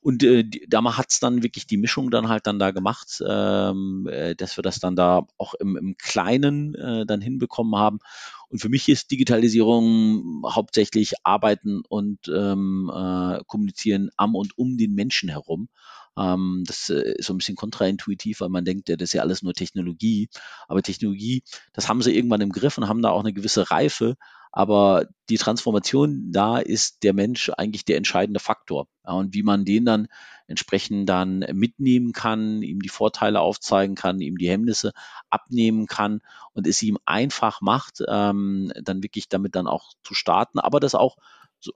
[0.00, 4.06] Und äh, da hat es dann wirklich die Mischung dann halt dann da gemacht, ähm,
[4.10, 8.00] äh, dass wir das dann da auch im, im Kleinen äh, dann hinbekommen haben.
[8.50, 14.94] Und für mich ist Digitalisierung hauptsächlich Arbeiten und ähm, äh, Kommunizieren am und um den
[14.94, 15.68] Menschen herum.
[16.16, 19.22] Ähm, das äh, ist so ein bisschen kontraintuitiv, weil man denkt, ja, das ist ja
[19.22, 20.28] alles nur Technologie.
[20.66, 24.16] Aber Technologie, das haben sie irgendwann im Griff und haben da auch eine gewisse Reife.
[24.52, 28.88] Aber die Transformation, da ist der Mensch eigentlich der entscheidende Faktor.
[29.02, 30.08] Und wie man den dann
[30.46, 34.92] entsprechend dann mitnehmen kann, ihm die Vorteile aufzeigen kann, ihm die Hemmnisse
[35.30, 36.20] abnehmen kann
[36.54, 40.94] und es ihm einfach macht, ähm, dann wirklich damit dann auch zu starten, aber das
[40.94, 41.16] auch,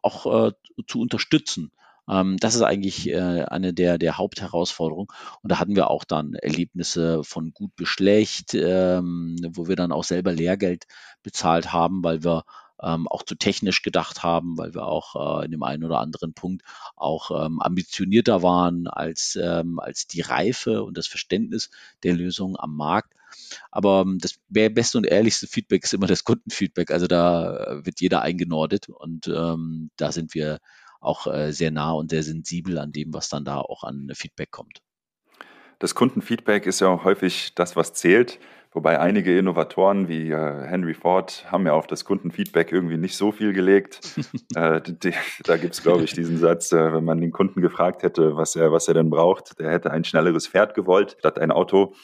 [0.01, 0.53] auch äh,
[0.87, 1.71] zu unterstützen.
[2.09, 5.09] Ähm, das ist eigentlich äh, eine der, der Hauptherausforderungen.
[5.43, 9.93] Und da hatten wir auch dann Erlebnisse von gut bis schlecht, ähm, wo wir dann
[9.93, 10.87] auch selber Lehrgeld
[11.23, 12.45] bezahlt haben, weil wir
[12.83, 16.35] ähm, auch zu technisch gedacht haben, weil wir auch äh, in dem einen oder anderen
[16.35, 16.63] Punkt
[16.97, 21.71] auch ähm, ambitionierter waren als, ähm, als die Reife und das Verständnis
[22.03, 23.15] der Lösung am Markt.
[23.71, 26.91] Aber ähm, das beste und ehrlichste Feedback ist immer das Kundenfeedback.
[26.91, 30.59] Also da äh, wird jeder eingenordet und ähm, da sind wir
[31.01, 34.51] auch äh, sehr nah und sehr sensibel an dem, was dann da auch an Feedback
[34.51, 34.83] kommt.
[35.79, 38.39] Das Kundenfeedback ist ja häufig das, was zählt.
[38.75, 43.31] Wobei einige Innovatoren wie äh, Henry Ford haben ja auf das Kundenfeedback irgendwie nicht so
[43.31, 44.01] viel gelegt.
[44.55, 45.13] äh, die,
[45.45, 48.57] da gibt es, glaube ich, diesen Satz, äh, wenn man den Kunden gefragt hätte, was
[48.57, 51.95] er, was er denn braucht, der hätte ein schnelleres Pferd gewollt statt ein Auto.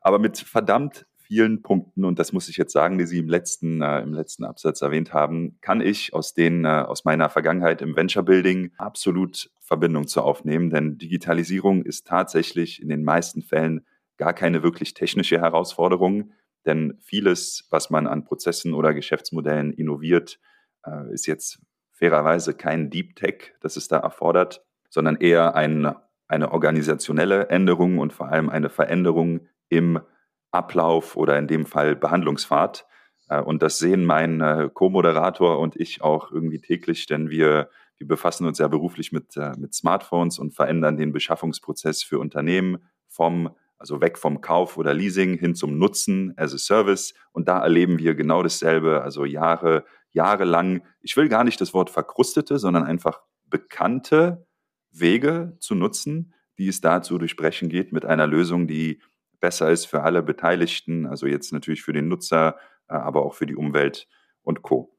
[0.00, 3.82] Aber mit verdammt vielen Punkten, und das muss ich jetzt sagen, die Sie im letzten,
[3.82, 7.96] äh, im letzten Absatz erwähnt haben, kann ich aus, den, äh, aus meiner Vergangenheit im
[7.96, 10.70] Venture Building absolut Verbindung zu aufnehmen.
[10.70, 13.84] Denn Digitalisierung ist tatsächlich in den meisten Fällen
[14.22, 16.30] gar keine wirklich technische Herausforderung.
[16.64, 20.38] Denn vieles, was man an Prozessen oder Geschäftsmodellen innoviert,
[20.86, 25.92] äh, ist jetzt fairerweise kein Deep Tech, das es da erfordert, sondern eher ein,
[26.28, 30.00] eine organisationelle Änderung und vor allem eine Veränderung im
[30.52, 32.86] Ablauf oder in dem Fall Behandlungspfad.
[33.28, 38.06] Äh, und das sehen mein äh, Co-Moderator und ich auch irgendwie täglich, denn wir, wir
[38.06, 43.50] befassen uns ja beruflich mit, mit Smartphones und verändern den Beschaffungsprozess für Unternehmen vom,
[43.82, 47.14] also weg vom Kauf oder Leasing hin zum Nutzen as a Service.
[47.32, 51.90] Und da erleben wir genau dasselbe, also Jahre, jahrelang, ich will gar nicht das Wort
[51.90, 54.46] verkrustete, sondern einfach bekannte
[54.92, 59.02] Wege zu nutzen, die es da zu durchbrechen geht mit einer Lösung, die
[59.40, 63.46] besser ist für alle Beteiligten, also jetzt natürlich für den Nutzer, äh, aber auch für
[63.46, 64.06] die Umwelt
[64.42, 64.96] und Co.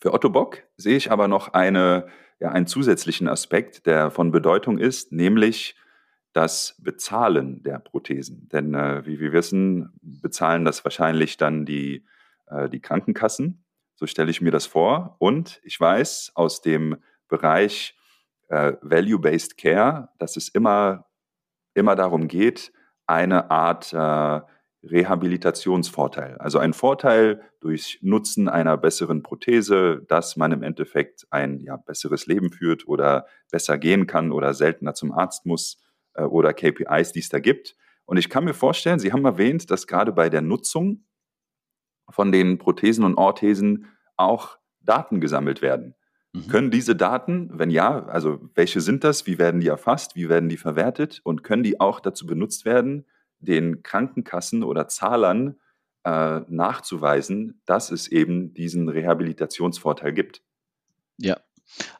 [0.00, 2.06] Für Otto Bock sehe ich aber noch eine,
[2.38, 5.74] ja, einen zusätzlichen Aspekt, der von Bedeutung ist, nämlich
[6.34, 8.48] das Bezahlen der Prothesen.
[8.50, 12.04] Denn äh, wie wir wissen, bezahlen das wahrscheinlich dann die,
[12.46, 13.64] äh, die Krankenkassen.
[13.94, 15.14] So stelle ich mir das vor.
[15.20, 16.96] Und ich weiß aus dem
[17.28, 17.96] Bereich
[18.48, 21.06] äh, Value-Based Care, dass es immer,
[21.72, 22.72] immer darum geht,
[23.06, 24.40] eine Art äh,
[24.82, 31.76] Rehabilitationsvorteil, also ein Vorteil durch Nutzen einer besseren Prothese, dass man im Endeffekt ein ja,
[31.76, 35.80] besseres Leben führt oder besser gehen kann oder seltener zum Arzt muss
[36.22, 37.76] oder KPIs, die es da gibt.
[38.04, 41.04] Und ich kann mir vorstellen, Sie haben erwähnt, dass gerade bei der Nutzung
[42.10, 45.94] von den Prothesen und Orthesen auch Daten gesammelt werden.
[46.32, 46.48] Mhm.
[46.48, 50.48] Können diese Daten, wenn ja, also welche sind das, wie werden die erfasst, wie werden
[50.48, 53.06] die verwertet und können die auch dazu benutzt werden,
[53.38, 55.58] den Krankenkassen oder Zahlern
[56.04, 60.42] äh, nachzuweisen, dass es eben diesen Rehabilitationsvorteil gibt?
[61.16, 61.38] Ja,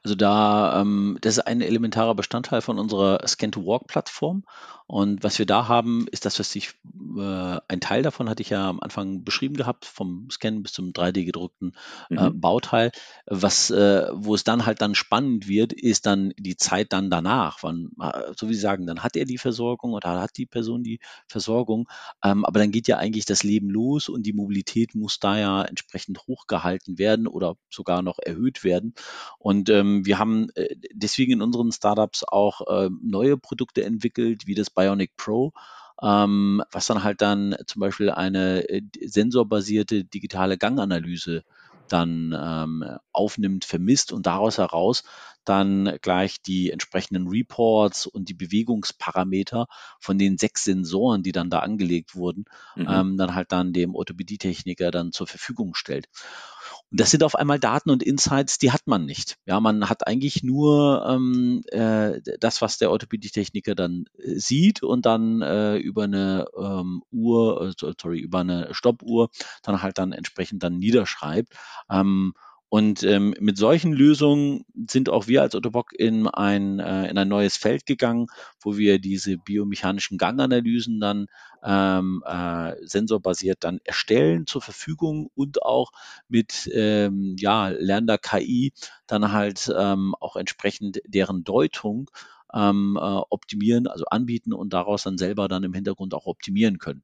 [0.02, 4.44] also da, ähm, das ist ein elementarer Bestandteil von unserer Scan-to-Walk-Plattform.
[4.86, 6.74] Und was wir da haben, ist das, was ich,
[7.16, 10.92] äh, ein Teil davon hatte ich ja am Anfang beschrieben gehabt, vom Scan bis zum
[10.92, 11.74] 3D-gedruckten
[12.10, 12.40] äh, mhm.
[12.40, 12.92] Bauteil.
[13.26, 17.62] Was, äh, wo es dann halt dann spannend wird, ist dann die Zeit dann danach.
[17.62, 20.82] Wann, äh, so wie Sie sagen, dann hat er die Versorgung oder hat die Person
[20.82, 21.88] die Versorgung.
[22.22, 25.62] Ähm, aber dann geht ja eigentlich das Leben los und die Mobilität muss da ja
[25.62, 28.92] entsprechend hochgehalten werden oder sogar noch erhöht werden.
[29.38, 34.54] Und ähm, wir haben äh, deswegen in unseren Startups auch äh, neue Produkte entwickelt, wie
[34.54, 35.52] das Bionic Pro,
[36.02, 41.44] ähm, was dann halt dann zum Beispiel eine äh, sensorbasierte digitale Ganganalyse
[41.88, 45.04] dann ähm, aufnimmt, vermisst und daraus heraus
[45.44, 49.66] dann gleich die entsprechenden Reports und die Bewegungsparameter
[50.00, 52.86] von den sechs Sensoren, die dann da angelegt wurden, mhm.
[52.88, 56.08] ähm, dann halt dann dem Orthopädie-Techniker dann zur Verfügung stellt.
[56.90, 59.36] Und das sind auf einmal Daten und Insights, die hat man nicht.
[59.46, 65.06] Ja, man hat eigentlich nur ähm, äh, das, was der Orthopädie-Techniker dann äh, sieht und
[65.06, 69.30] dann äh, über eine ähm, Uhr, äh, sorry, über eine Stoppuhr
[69.62, 71.54] dann halt dann entsprechend dann niederschreibt.
[71.90, 72.34] Ähm,
[72.74, 77.28] und ähm, mit solchen Lösungen sind auch wir als Ottobock in ein, äh, in ein
[77.28, 78.26] neues Feld gegangen,
[78.60, 81.26] wo wir diese biomechanischen Ganganalysen dann
[81.62, 85.92] ähm, äh, sensorbasiert dann erstellen zur Verfügung und auch
[86.26, 88.72] mit ähm, ja, lernender KI
[89.06, 92.10] dann halt ähm, auch entsprechend deren Deutung
[92.52, 97.02] ähm, äh, optimieren, also anbieten und daraus dann selber dann im Hintergrund auch optimieren können.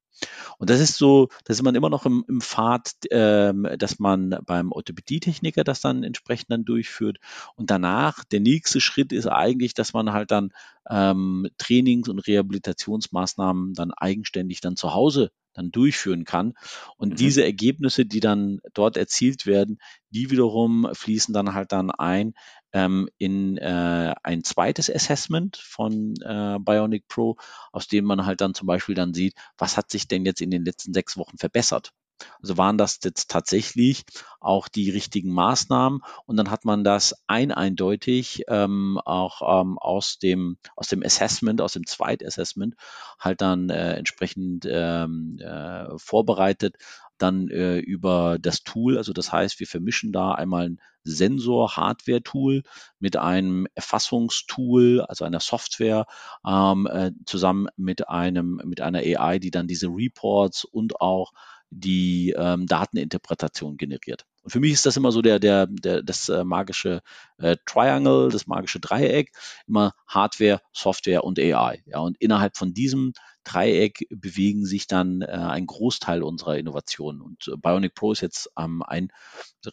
[0.58, 4.38] Und das ist so, da ist man immer noch im, im Pfad, ähm, dass man
[4.44, 7.18] beim Orthopädietechniker das dann entsprechend dann durchführt.
[7.56, 10.52] Und danach, der nächste Schritt ist eigentlich, dass man halt dann
[10.88, 16.54] ähm, Trainings- und Rehabilitationsmaßnahmen dann eigenständig dann zu Hause dann durchführen kann.
[16.96, 17.16] Und mhm.
[17.16, 19.78] diese Ergebnisse, die dann dort erzielt werden,
[20.10, 22.34] die wiederum fließen dann halt dann ein
[22.72, 27.36] ähm, in äh, ein zweites Assessment von äh, Bionic Pro,
[27.72, 30.50] aus dem man halt dann zum Beispiel dann sieht, was hat sich denn jetzt in
[30.50, 31.92] den letzten sechs Wochen verbessert.
[32.40, 34.04] Also waren das jetzt tatsächlich
[34.40, 40.18] auch die richtigen Maßnahmen und dann hat man das ein eindeutig ähm, auch ähm, aus
[40.18, 42.74] dem aus dem Assessment, aus dem Zweitassessment
[43.18, 46.76] halt dann äh, entsprechend ähm, äh, vorbereitet
[47.20, 48.96] dann äh, über das Tool.
[48.96, 52.62] Also das heißt, wir vermischen da einmal ein Sensor-Hardware-Tool
[52.98, 56.06] mit einem Erfassungstool, also einer Software,
[56.46, 61.32] ähm, äh, zusammen mit einem mit einer AI, die dann diese Reports und auch
[61.70, 64.26] die ähm, Dateninterpretation generiert.
[64.42, 67.00] Und für mich ist das immer so der, der, der das äh, magische
[67.38, 69.30] äh, Triangle, das magische Dreieck,
[69.66, 71.82] immer Hardware, Software und AI.
[71.86, 73.12] Ja, und innerhalb von diesem
[73.44, 77.20] Dreieck bewegen sich dann äh, ein Großteil unserer Innovationen.
[77.20, 79.12] Und äh, Bionic Pro ist jetzt ähm, ein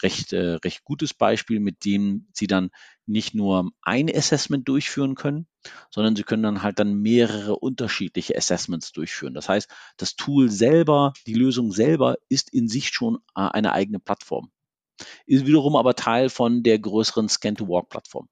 [0.02, 2.70] recht, äh, recht gutes Beispiel, mit dem Sie dann
[3.06, 5.48] nicht nur ein Assessment durchführen können,
[5.90, 9.34] sondern Sie können dann halt dann mehrere unterschiedliche Assessments durchführen.
[9.34, 14.00] Das heißt, das Tool selber, die Lösung selber ist in sich schon äh, eine eigene
[14.00, 14.52] Plattform.
[15.26, 18.30] Ist wiederum aber Teil von der größeren Scan-to-Walk-Plattform.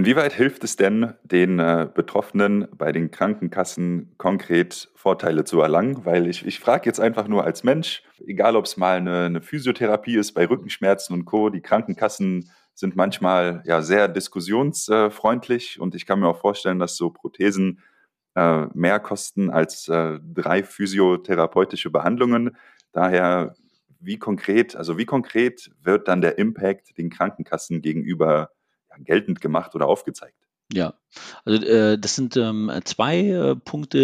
[0.00, 6.06] Inwieweit hilft es denn den äh, Betroffenen bei den Krankenkassen konkret Vorteile zu erlangen?
[6.06, 9.42] Weil ich, ich frage jetzt einfach nur als Mensch, egal ob es mal eine, eine,
[9.42, 16.06] Physiotherapie ist bei Rückenschmerzen und Co., die Krankenkassen sind manchmal ja sehr diskussionsfreundlich und ich
[16.06, 17.82] kann mir auch vorstellen, dass so Prothesen
[18.36, 22.56] äh, mehr kosten als äh, drei physiotherapeutische Behandlungen.
[22.92, 23.54] Daher,
[23.98, 28.48] wie konkret, also wie konkret wird dann der Impact den Krankenkassen gegenüber
[29.04, 30.36] geltend gemacht oder aufgezeigt.
[30.72, 30.94] Ja,
[31.44, 33.98] also äh, das sind ähm, zwei äh, Punkte,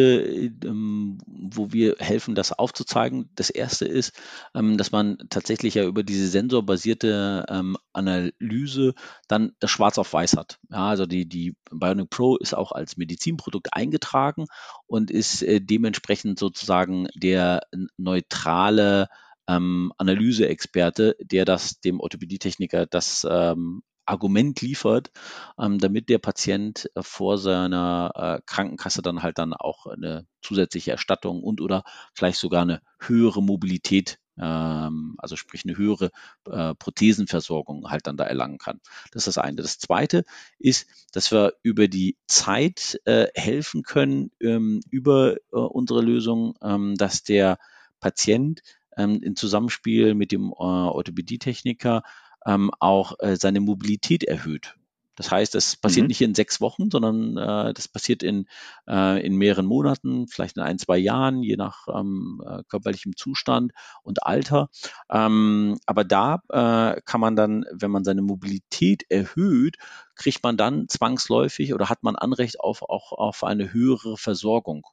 [0.65, 3.31] ähm, wo wir helfen, das aufzuzeigen.
[3.37, 4.21] Das erste ist,
[4.53, 8.95] ähm, dass man tatsächlich ja über diese sensorbasierte ähm, Analyse
[9.29, 10.59] dann das Schwarz auf Weiß hat.
[10.69, 14.47] Ja, also die, die Bionic Pro ist auch als Medizinprodukt eingetragen
[14.89, 17.61] und ist äh, dementsprechend sozusagen der
[17.97, 19.07] neutrale
[19.49, 25.11] ähm, Analyseexperte, der das dem Orthopädietechniker das ähm, Argument liefert,
[25.59, 30.93] ähm, damit der Patient äh, vor seiner äh, Krankenkasse dann halt dann auch eine zusätzliche
[30.93, 31.85] Erstattung und oder
[32.15, 36.11] vielleicht sogar eine höhere Mobilität ähm, also sprich eine höhere
[36.51, 38.81] äh, Prothesenversorgung halt dann da erlangen kann.
[39.13, 39.57] Das ist das eine.
[39.57, 40.25] Das zweite
[40.59, 46.97] ist, dass wir über die Zeit äh, helfen können ähm, über äh, unsere Lösung, ähm,
[46.97, 47.59] dass der
[48.01, 48.63] Patient
[48.97, 52.03] ähm, im Zusammenspiel mit dem Orthopädietechniker
[52.47, 54.75] ähm, auch äh, seine Mobilität erhöht.
[55.17, 56.09] Das heißt, das passiert mhm.
[56.09, 58.47] nicht in sechs Wochen, sondern äh, das passiert in,
[58.87, 63.73] äh, in mehreren Monaten, vielleicht in ein, zwei Jahren, je nach ähm, äh, körperlichem Zustand
[64.03, 64.69] und Alter.
[65.11, 69.77] Ähm, aber da äh, kann man dann, wenn man seine Mobilität erhöht,
[70.17, 74.87] kriegt man dann zwangsläufig oder hat man Anrecht auf, auch auf eine höhere Versorgung.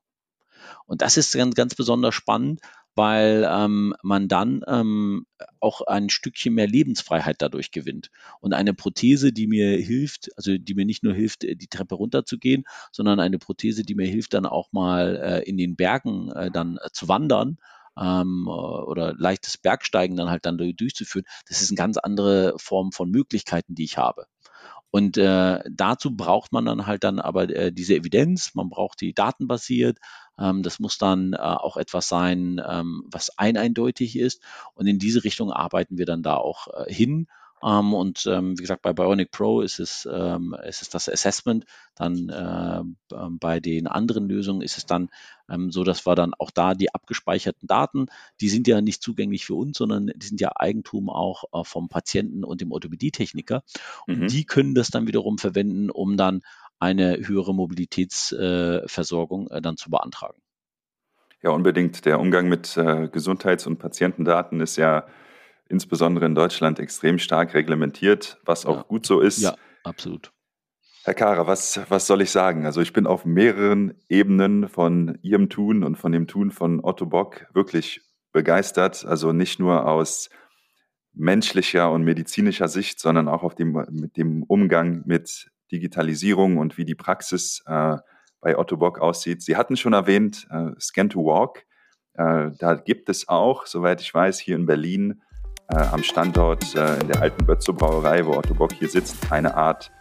[0.85, 2.61] Und das ist ganz, ganz besonders spannend,
[2.95, 5.25] weil ähm, man dann ähm,
[5.59, 8.09] auch ein Stückchen mehr Lebensfreiheit dadurch gewinnt.
[8.39, 11.95] Und eine Prothese, die mir hilft, also die mir nicht nur hilft, äh, die Treppe
[11.95, 16.51] runterzugehen, sondern eine Prothese, die mir hilft, dann auch mal äh, in den Bergen äh,
[16.51, 17.57] dann äh, zu wandern,
[17.97, 23.09] ähm, oder leichtes Bergsteigen dann halt dann durchzuführen, das ist eine ganz andere Form von
[23.11, 24.25] Möglichkeiten, die ich habe.
[24.95, 29.15] Und äh, dazu braucht man dann halt dann aber äh, diese Evidenz, man braucht die
[29.15, 29.97] datenbasiert,
[30.37, 34.43] ähm, das muss dann äh, auch etwas sein, ähm, was eineindeutig ist.
[34.75, 37.25] Und in diese Richtung arbeiten wir dann da auch äh, hin.
[37.64, 41.66] Ähm, und ähm, wie gesagt, bei Bionic Pro ist es, ähm, ist es das Assessment.
[41.95, 45.09] Dann äh, ähm, bei den anderen Lösungen ist es dann
[45.49, 48.07] ähm, so, dass wir dann auch da die abgespeicherten Daten,
[48.41, 51.89] die sind ja nicht zugänglich für uns, sondern die sind ja Eigentum auch äh, vom
[51.89, 53.64] Patienten und dem Orthopädietechniker.
[54.07, 54.28] Und mhm.
[54.28, 56.41] die können das dann wiederum verwenden, um dann
[56.80, 60.41] eine höhere Mobilitätsversorgung äh, dann zu beantragen.
[61.41, 62.05] Ja, unbedingt.
[62.05, 65.05] Der Umgang mit äh, Gesundheits- und Patientendaten ist ja
[65.74, 68.84] insbesondere in Deutschland extrem stark reglementiert, was auch ja.
[68.84, 69.41] gut so ist.
[69.41, 70.32] Ja, absolut.
[71.03, 72.65] Herr Kara, was, was soll ich sagen?
[72.65, 77.05] Also ich bin auf mehreren Ebenen von Ihrem Tun und von dem Tun von Otto
[77.05, 78.01] Bock wirklich
[78.32, 79.03] begeistert.
[79.03, 80.30] Also nicht nur aus
[81.11, 86.86] menschlicher und medizinischer Sicht, sondern auch auf dem, mit dem Umgang mit Digitalisierung und wie
[86.86, 87.97] die Praxis äh,
[88.39, 89.41] bei Otto Bock aussieht.
[89.41, 91.65] Sie hatten schon erwähnt, äh, Scan to Walk.
[92.13, 95.21] Äh, da gibt es auch, soweit ich weiß, hier in Berlin
[95.70, 99.55] äh, am Standort äh, in der alten Bötzow Brauerei, wo Otto Bock hier sitzt, eine
[99.55, 99.91] Art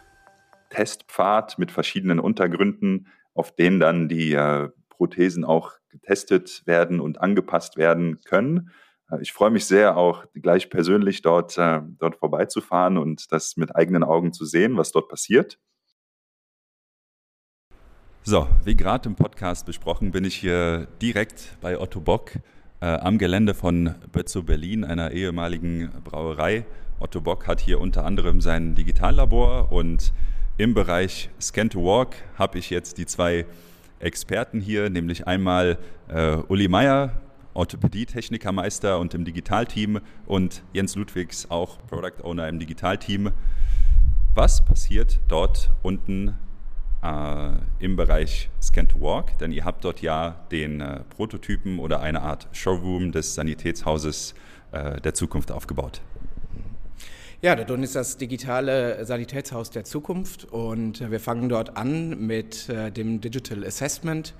[0.69, 7.77] Testpfad mit verschiedenen Untergründen, auf denen dann die äh, Prothesen auch getestet werden und angepasst
[7.77, 8.71] werden können.
[9.11, 13.75] Äh, ich freue mich sehr, auch gleich persönlich dort, äh, dort vorbeizufahren und das mit
[13.75, 15.59] eigenen Augen zu sehen, was dort passiert.
[18.25, 22.31] So, wie gerade im Podcast besprochen, bin ich hier direkt bei Otto Bock
[22.83, 26.65] äh, am Gelände von Bötzow Berlin, einer ehemaligen Brauerei.
[26.99, 30.11] Otto Bock hat hier unter anderem sein Digitallabor und
[30.57, 33.45] im Bereich Scan to Walk habe ich jetzt die zwei
[33.99, 35.77] Experten hier, nämlich einmal
[36.09, 37.21] äh, Uli Meyer,
[37.53, 43.31] Orthopädie-Technikermeister und im Digitalteam und Jens Ludwigs, auch Product Owner im Digitalteam.
[44.35, 46.33] Was passiert dort unten
[47.79, 52.21] im Bereich Scan to Walk, denn ihr habt dort ja den äh, Prototypen oder eine
[52.21, 54.35] Art Showroom des Sanitätshauses
[54.71, 56.01] äh, der Zukunft aufgebaut.
[57.43, 62.69] Ja, der Don ist das digitale Sanitätshaus der Zukunft und wir fangen dort an mit
[62.69, 64.33] äh, dem Digital Assessment.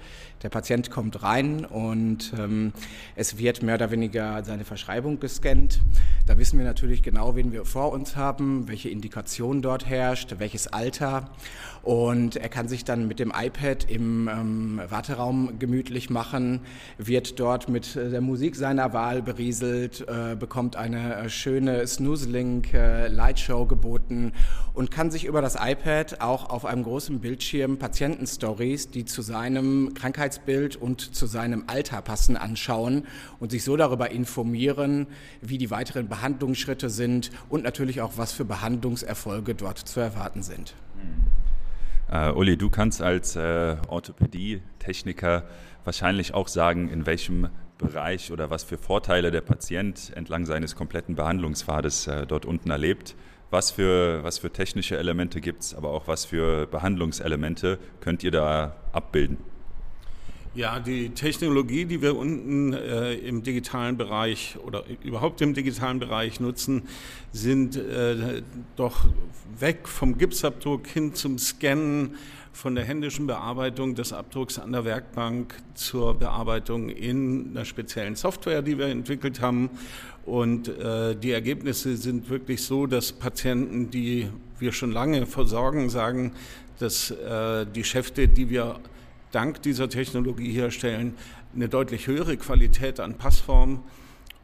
[0.44, 2.74] Der Patient kommt rein und ähm,
[3.16, 5.80] es wird mehr oder weniger seine Verschreibung gescannt.
[6.28, 10.68] Da wissen wir natürlich genau, wen wir vor uns haben, welche Indikation dort herrscht, welches
[10.68, 11.30] Alter
[11.84, 16.62] und er kann sich dann mit dem iPad im ähm, Warteraum gemütlich machen,
[16.98, 23.10] wird dort mit der Musik seiner Wahl berieselt, äh, bekommt eine äh, schöne Snoozling äh,
[23.10, 24.32] Lightshow geboten
[24.74, 29.94] und kann sich über das iPad auch auf einem großen Bildschirm Patientenstories, die zu seinem
[30.34, 33.06] Krankheitsbild und zu seinem Alter passen, anschauen
[33.40, 35.08] und sich so darüber informieren,
[35.42, 40.76] wie die weiteren Behandlungsschritte sind und natürlich auch, was für Behandlungserfolge dort zu erwarten sind.
[42.12, 45.46] Uh, Uli, du kannst als äh, Orthopädie-Techniker
[45.84, 51.16] wahrscheinlich auch sagen, in welchem Bereich oder was für Vorteile der Patient entlang seines kompletten
[51.16, 53.16] Behandlungspfades äh, dort unten erlebt.
[53.50, 58.32] Was für, was für technische Elemente gibt es, aber auch was für Behandlungselemente könnt ihr
[58.32, 59.38] da abbilden?
[60.56, 66.40] Ja, die Technologie, die wir unten äh, im digitalen Bereich oder überhaupt im digitalen Bereich
[66.40, 66.84] nutzen,
[67.32, 68.44] sind äh,
[68.76, 69.04] doch
[69.58, 72.18] weg vom Gipsabdruck hin zum Scannen,
[72.52, 78.62] von der händischen Bearbeitung des Abdrucks an der Werkbank zur Bearbeitung in einer speziellen Software,
[78.62, 79.72] die wir entwickelt haben.
[80.24, 84.30] Und äh, die Ergebnisse sind wirklich so, dass Patienten, die
[84.60, 86.34] wir schon lange versorgen, sagen,
[86.78, 88.80] dass äh, die Schäfte, die wir
[89.34, 91.16] dank dieser Technologie herstellen,
[91.56, 93.84] eine deutlich höhere Qualität an Passform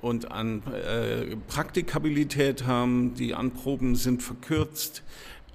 [0.01, 3.13] und an äh, Praktikabilität haben.
[3.13, 5.03] Die Anproben sind verkürzt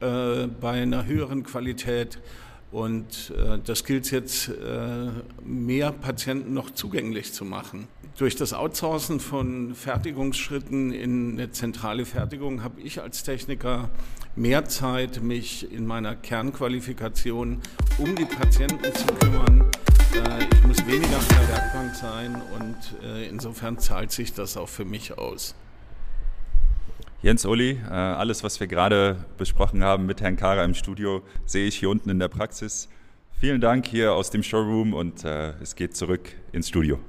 [0.00, 2.18] äh, bei einer höheren Qualität.
[2.74, 5.08] Und äh, das gilt jetzt, äh,
[5.44, 7.86] mehr Patienten noch zugänglich zu machen.
[8.18, 13.90] Durch das Outsourcen von Fertigungsschritten in eine zentrale Fertigung habe ich als Techniker
[14.34, 17.60] mehr Zeit, mich in meiner Kernqualifikation
[17.98, 19.70] um die Patienten zu kümmern.
[20.12, 24.68] Äh, ich muss weniger an der Werkbank sein und äh, insofern zahlt sich das auch
[24.68, 25.54] für mich aus.
[27.24, 31.66] Jens Uli, äh, alles, was wir gerade besprochen haben mit Herrn Kara im Studio, sehe
[31.66, 32.90] ich hier unten in der Praxis.
[33.40, 37.00] Vielen Dank hier aus dem Showroom und es geht zurück ins Studio.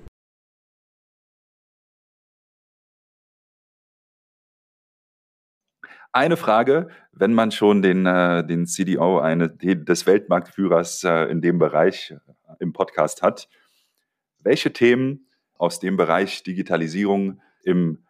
[6.14, 11.60] Eine Frage, wenn man schon den, äh, den CDO eine, des Weltmarktführers äh, in dem
[11.60, 13.50] Bereich äh, im Podcast hat.
[14.40, 18.05] Welche Themen aus dem Bereich Digitalisierung im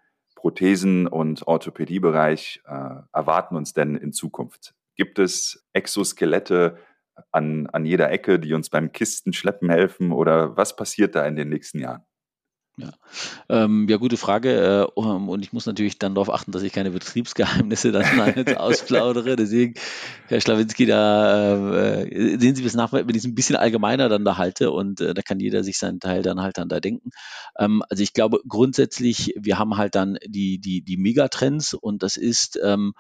[0.46, 4.76] Prothesen- und Orthopädiebereich äh, erwarten uns denn in Zukunft?
[4.96, 6.78] Gibt es Exoskelette
[7.32, 11.50] an, an jeder Ecke, die uns beim Kistenschleppen helfen oder was passiert da in den
[11.50, 12.04] nächsten Jahren?
[12.78, 12.92] Ja,
[13.48, 14.90] ähm, ja gute Frage.
[14.96, 19.38] Äh, und ich muss natürlich dann darauf achten, dass ich keine Betriebsgeheimnisse dann jetzt ausplaudere.
[19.38, 19.76] Deswegen,
[20.28, 24.26] Herr Schlawinski, da äh, sehen Sie bis nach, wenn ich es ein bisschen allgemeiner dann
[24.26, 27.12] da halte und äh, da kann jeder sich seinen Teil dann halt dann da denken.
[27.58, 32.18] Ähm, also ich glaube grundsätzlich, wir haben halt dann die, die, die Megatrends und das
[32.18, 32.94] ist ähm,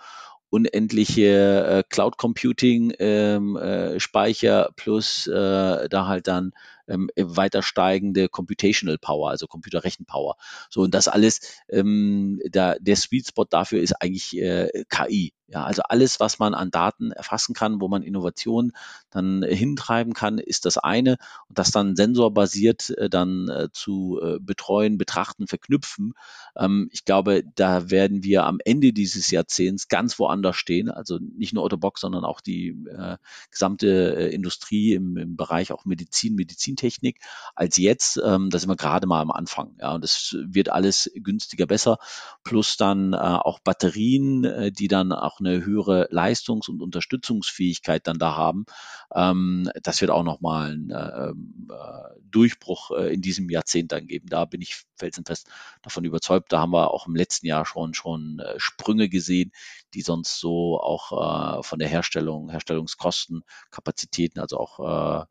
[0.50, 6.54] unendliche äh, Cloud Computing ähm, äh, Speicher plus äh, da halt dann
[6.88, 10.36] ähm, weiter steigende Computational Power, also Computerrechenpower.
[10.70, 15.34] So und das alles, ähm, da, der Sweet Spot dafür ist eigentlich äh, KI.
[15.48, 18.72] Ja, also alles, was man an Daten erfassen kann, wo man Innovation
[19.12, 21.18] dann hintreiben kann, ist das eine.
[21.48, 26.14] Und das dann sensorbasiert äh, dann äh, zu äh, betreuen, betrachten, verknüpfen.
[26.58, 30.90] Ähm, ich glaube, da werden wir am Ende dieses Jahrzehnts ganz woanders stehen.
[30.90, 33.18] Also nicht nur Autobox, sondern auch die äh,
[33.52, 36.34] gesamte äh, Industrie im, Bereich auch Medizin,
[36.76, 37.20] Medizintechnik
[37.56, 38.20] als jetzt.
[38.24, 39.76] Ähm, da sind wir gerade mal am Anfang.
[39.80, 41.98] Ja, und das wird alles günstiger, besser.
[42.44, 48.20] Plus dann äh, auch Batterien, äh, die dann auch eine höhere Leistungs- und Unterstützungsfähigkeit dann
[48.20, 48.66] da haben.
[49.14, 54.28] Ähm, das wird auch nochmal ein ähm, äh, Durchbruch äh, in diesem Jahrzehnt dann geben.
[54.30, 55.48] Da bin ich felsenfest
[55.82, 56.52] davon überzeugt.
[56.52, 59.52] Da haben wir auch im letzten Jahr schon, schon äh, Sprünge gesehen,
[59.94, 64.80] die sonst so auch äh, von der Herstellung, Herstellungskosten, Kapazitäten, also auch
[65.24, 65.26] äh,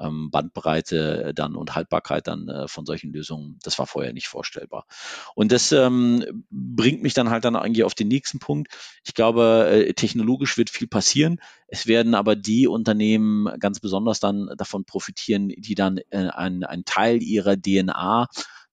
[0.00, 4.86] ähm, Bandbreite dann und Haltbarkeit dann äh, von solchen Lösungen, das war vorher nicht vorstellbar.
[5.34, 8.72] Und das ähm, bringt mich dann halt dann eigentlich auf den nächsten Punkt.
[9.04, 11.40] Ich glaube, äh, technologisch wird viel passieren.
[11.66, 17.22] Es werden aber die Unternehmen ganz besonders dann davon profitieren, die dann äh, einen Teil
[17.22, 18.26] ihrer DNA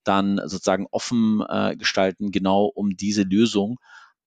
[0.03, 3.80] dann sozusagen offen äh, gestalten, genau um diese Lösung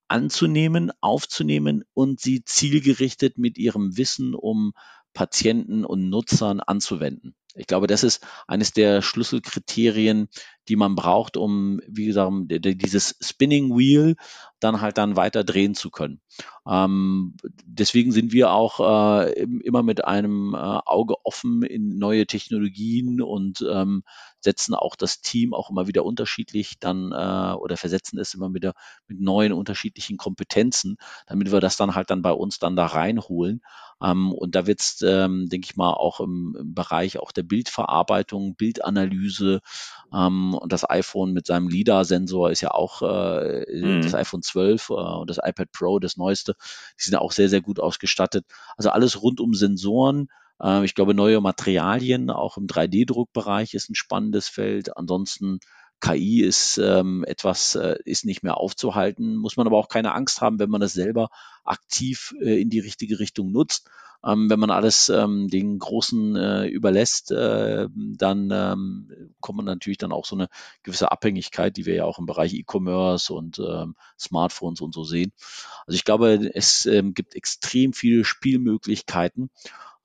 [0.08, 4.72] anzunehmen, aufzunehmen und sie zielgerichtet mit ihrem Wissen um
[5.18, 7.34] Patienten und Nutzern anzuwenden.
[7.56, 10.28] Ich glaube, das ist eines der Schlüsselkriterien,
[10.68, 14.14] die man braucht, um, wie gesagt, dieses Spinning Wheel
[14.60, 16.20] dann halt dann weiter drehen zu können.
[16.68, 23.20] Ähm, deswegen sind wir auch äh, immer mit einem äh, Auge offen in neue Technologien
[23.20, 24.04] und ähm,
[24.40, 28.74] setzen auch das Team auch immer wieder unterschiedlich dann äh, oder versetzen es immer wieder
[29.06, 33.62] mit neuen unterschiedlichen Kompetenzen, damit wir das dann halt dann bei uns dann da reinholen.
[34.00, 37.42] Ähm, und da wird es, ähm, denke ich mal, auch im, im, Bereich auch der
[37.42, 39.60] Bildverarbeitung, Bildanalyse
[40.14, 44.02] ähm, und das iPhone mit seinem LIDAR-Sensor ist ja auch äh, mhm.
[44.02, 46.54] das iPhone 12 äh, und das iPad Pro, das neueste,
[46.98, 48.46] die sind auch sehr, sehr gut ausgestattet.
[48.76, 50.28] Also alles rund um Sensoren.
[50.62, 54.96] Äh, ich glaube, neue Materialien, auch im 3D-Druckbereich ist ein spannendes Feld.
[54.96, 55.60] Ansonsten
[56.00, 60.40] KI ist ähm, etwas, äh, ist nicht mehr aufzuhalten, muss man aber auch keine Angst
[60.40, 61.28] haben, wenn man das selber
[61.64, 63.88] aktiv äh, in die richtige Richtung nutzt.
[64.24, 69.98] Ähm, wenn man alles ähm, den Großen äh, überlässt, äh, dann ähm, kommt man natürlich
[69.98, 70.48] dann auch so eine
[70.82, 75.32] gewisse Abhängigkeit, die wir ja auch im Bereich E-Commerce und ähm, Smartphones und so sehen.
[75.86, 79.50] Also ich glaube, es ähm, gibt extrem viele Spielmöglichkeiten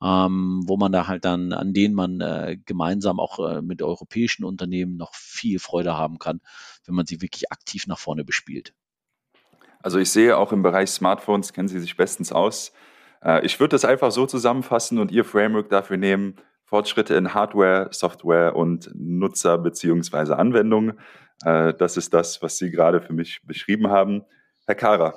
[0.04, 4.44] ähm, wo man da halt dann, an denen man äh, gemeinsam auch äh, mit europäischen
[4.44, 6.40] Unternehmen noch viel Freude haben kann,
[6.84, 8.74] wenn man sie wirklich aktiv nach vorne bespielt.
[9.82, 12.72] Also ich sehe auch im Bereich Smartphones kennen Sie sich bestens aus.
[13.22, 16.36] Äh, ich würde das einfach so zusammenfassen und Ihr Framework dafür nehmen,
[16.66, 20.34] Fortschritte in Hardware, Software und Nutzer bzw.
[20.34, 20.98] Anwendungen.
[21.46, 24.24] Äh, das ist das, was Sie gerade für mich beschrieben haben.
[24.66, 25.14] Herr Kara,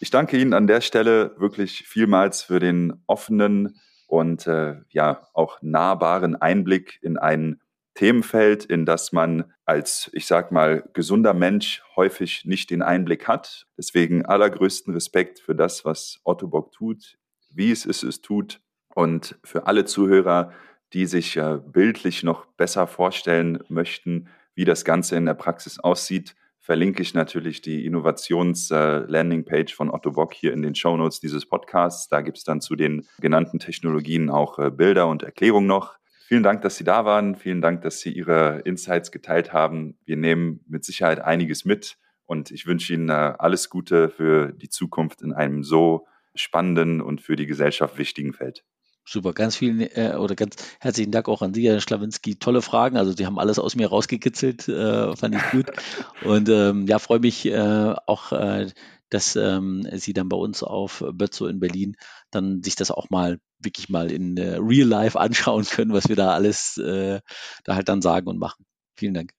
[0.00, 3.78] ich danke Ihnen an der Stelle wirklich vielmals für den offenen
[4.10, 7.60] und äh, ja auch nahbaren Einblick in ein
[7.94, 13.66] Themenfeld, in das man als, ich sag mal, gesunder Mensch häufig nicht den Einblick hat.
[13.76, 17.18] Deswegen allergrößten Respekt für das, was Otto Bock tut,
[17.50, 18.60] wie es ist, es tut
[18.94, 20.52] und für alle Zuhörer,
[20.92, 26.34] die sich äh, bildlich noch besser vorstellen möchten, wie das Ganze in der Praxis aussieht,
[26.60, 32.08] verlinke ich natürlich die Innovations-Landingpage äh, von Otto Bock hier in den Shownotes dieses Podcasts.
[32.08, 35.96] Da gibt es dann zu den genannten Technologien auch äh, Bilder und Erklärungen noch.
[36.28, 37.34] Vielen Dank, dass Sie da waren.
[37.34, 39.98] Vielen Dank, dass Sie Ihre Insights geteilt haben.
[40.04, 41.96] Wir nehmen mit Sicherheit einiges mit
[42.26, 47.20] und ich wünsche Ihnen äh, alles Gute für die Zukunft in einem so spannenden und
[47.20, 48.64] für die Gesellschaft wichtigen Feld.
[49.04, 52.36] Super, ganz vielen äh, oder ganz herzlichen Dank auch an Sie, Herr Schlawinski.
[52.36, 52.96] Tolle Fragen.
[52.96, 55.66] Also Sie haben alles aus mir rausgekitzelt, äh, fand ich gut.
[56.24, 58.68] Und ähm, ja, freue mich äh, auch, äh,
[59.08, 61.96] dass ähm, Sie dann bei uns auf Bötzo in Berlin
[62.30, 66.16] dann sich das auch mal wirklich mal in äh, Real Life anschauen können, was wir
[66.16, 67.20] da alles äh,
[67.64, 68.64] da halt dann sagen und machen.
[68.94, 69.32] Vielen Dank.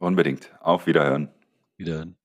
[0.00, 0.50] Unbedingt.
[0.60, 1.30] Auf Wiederhören.
[1.76, 2.16] Wiederhören.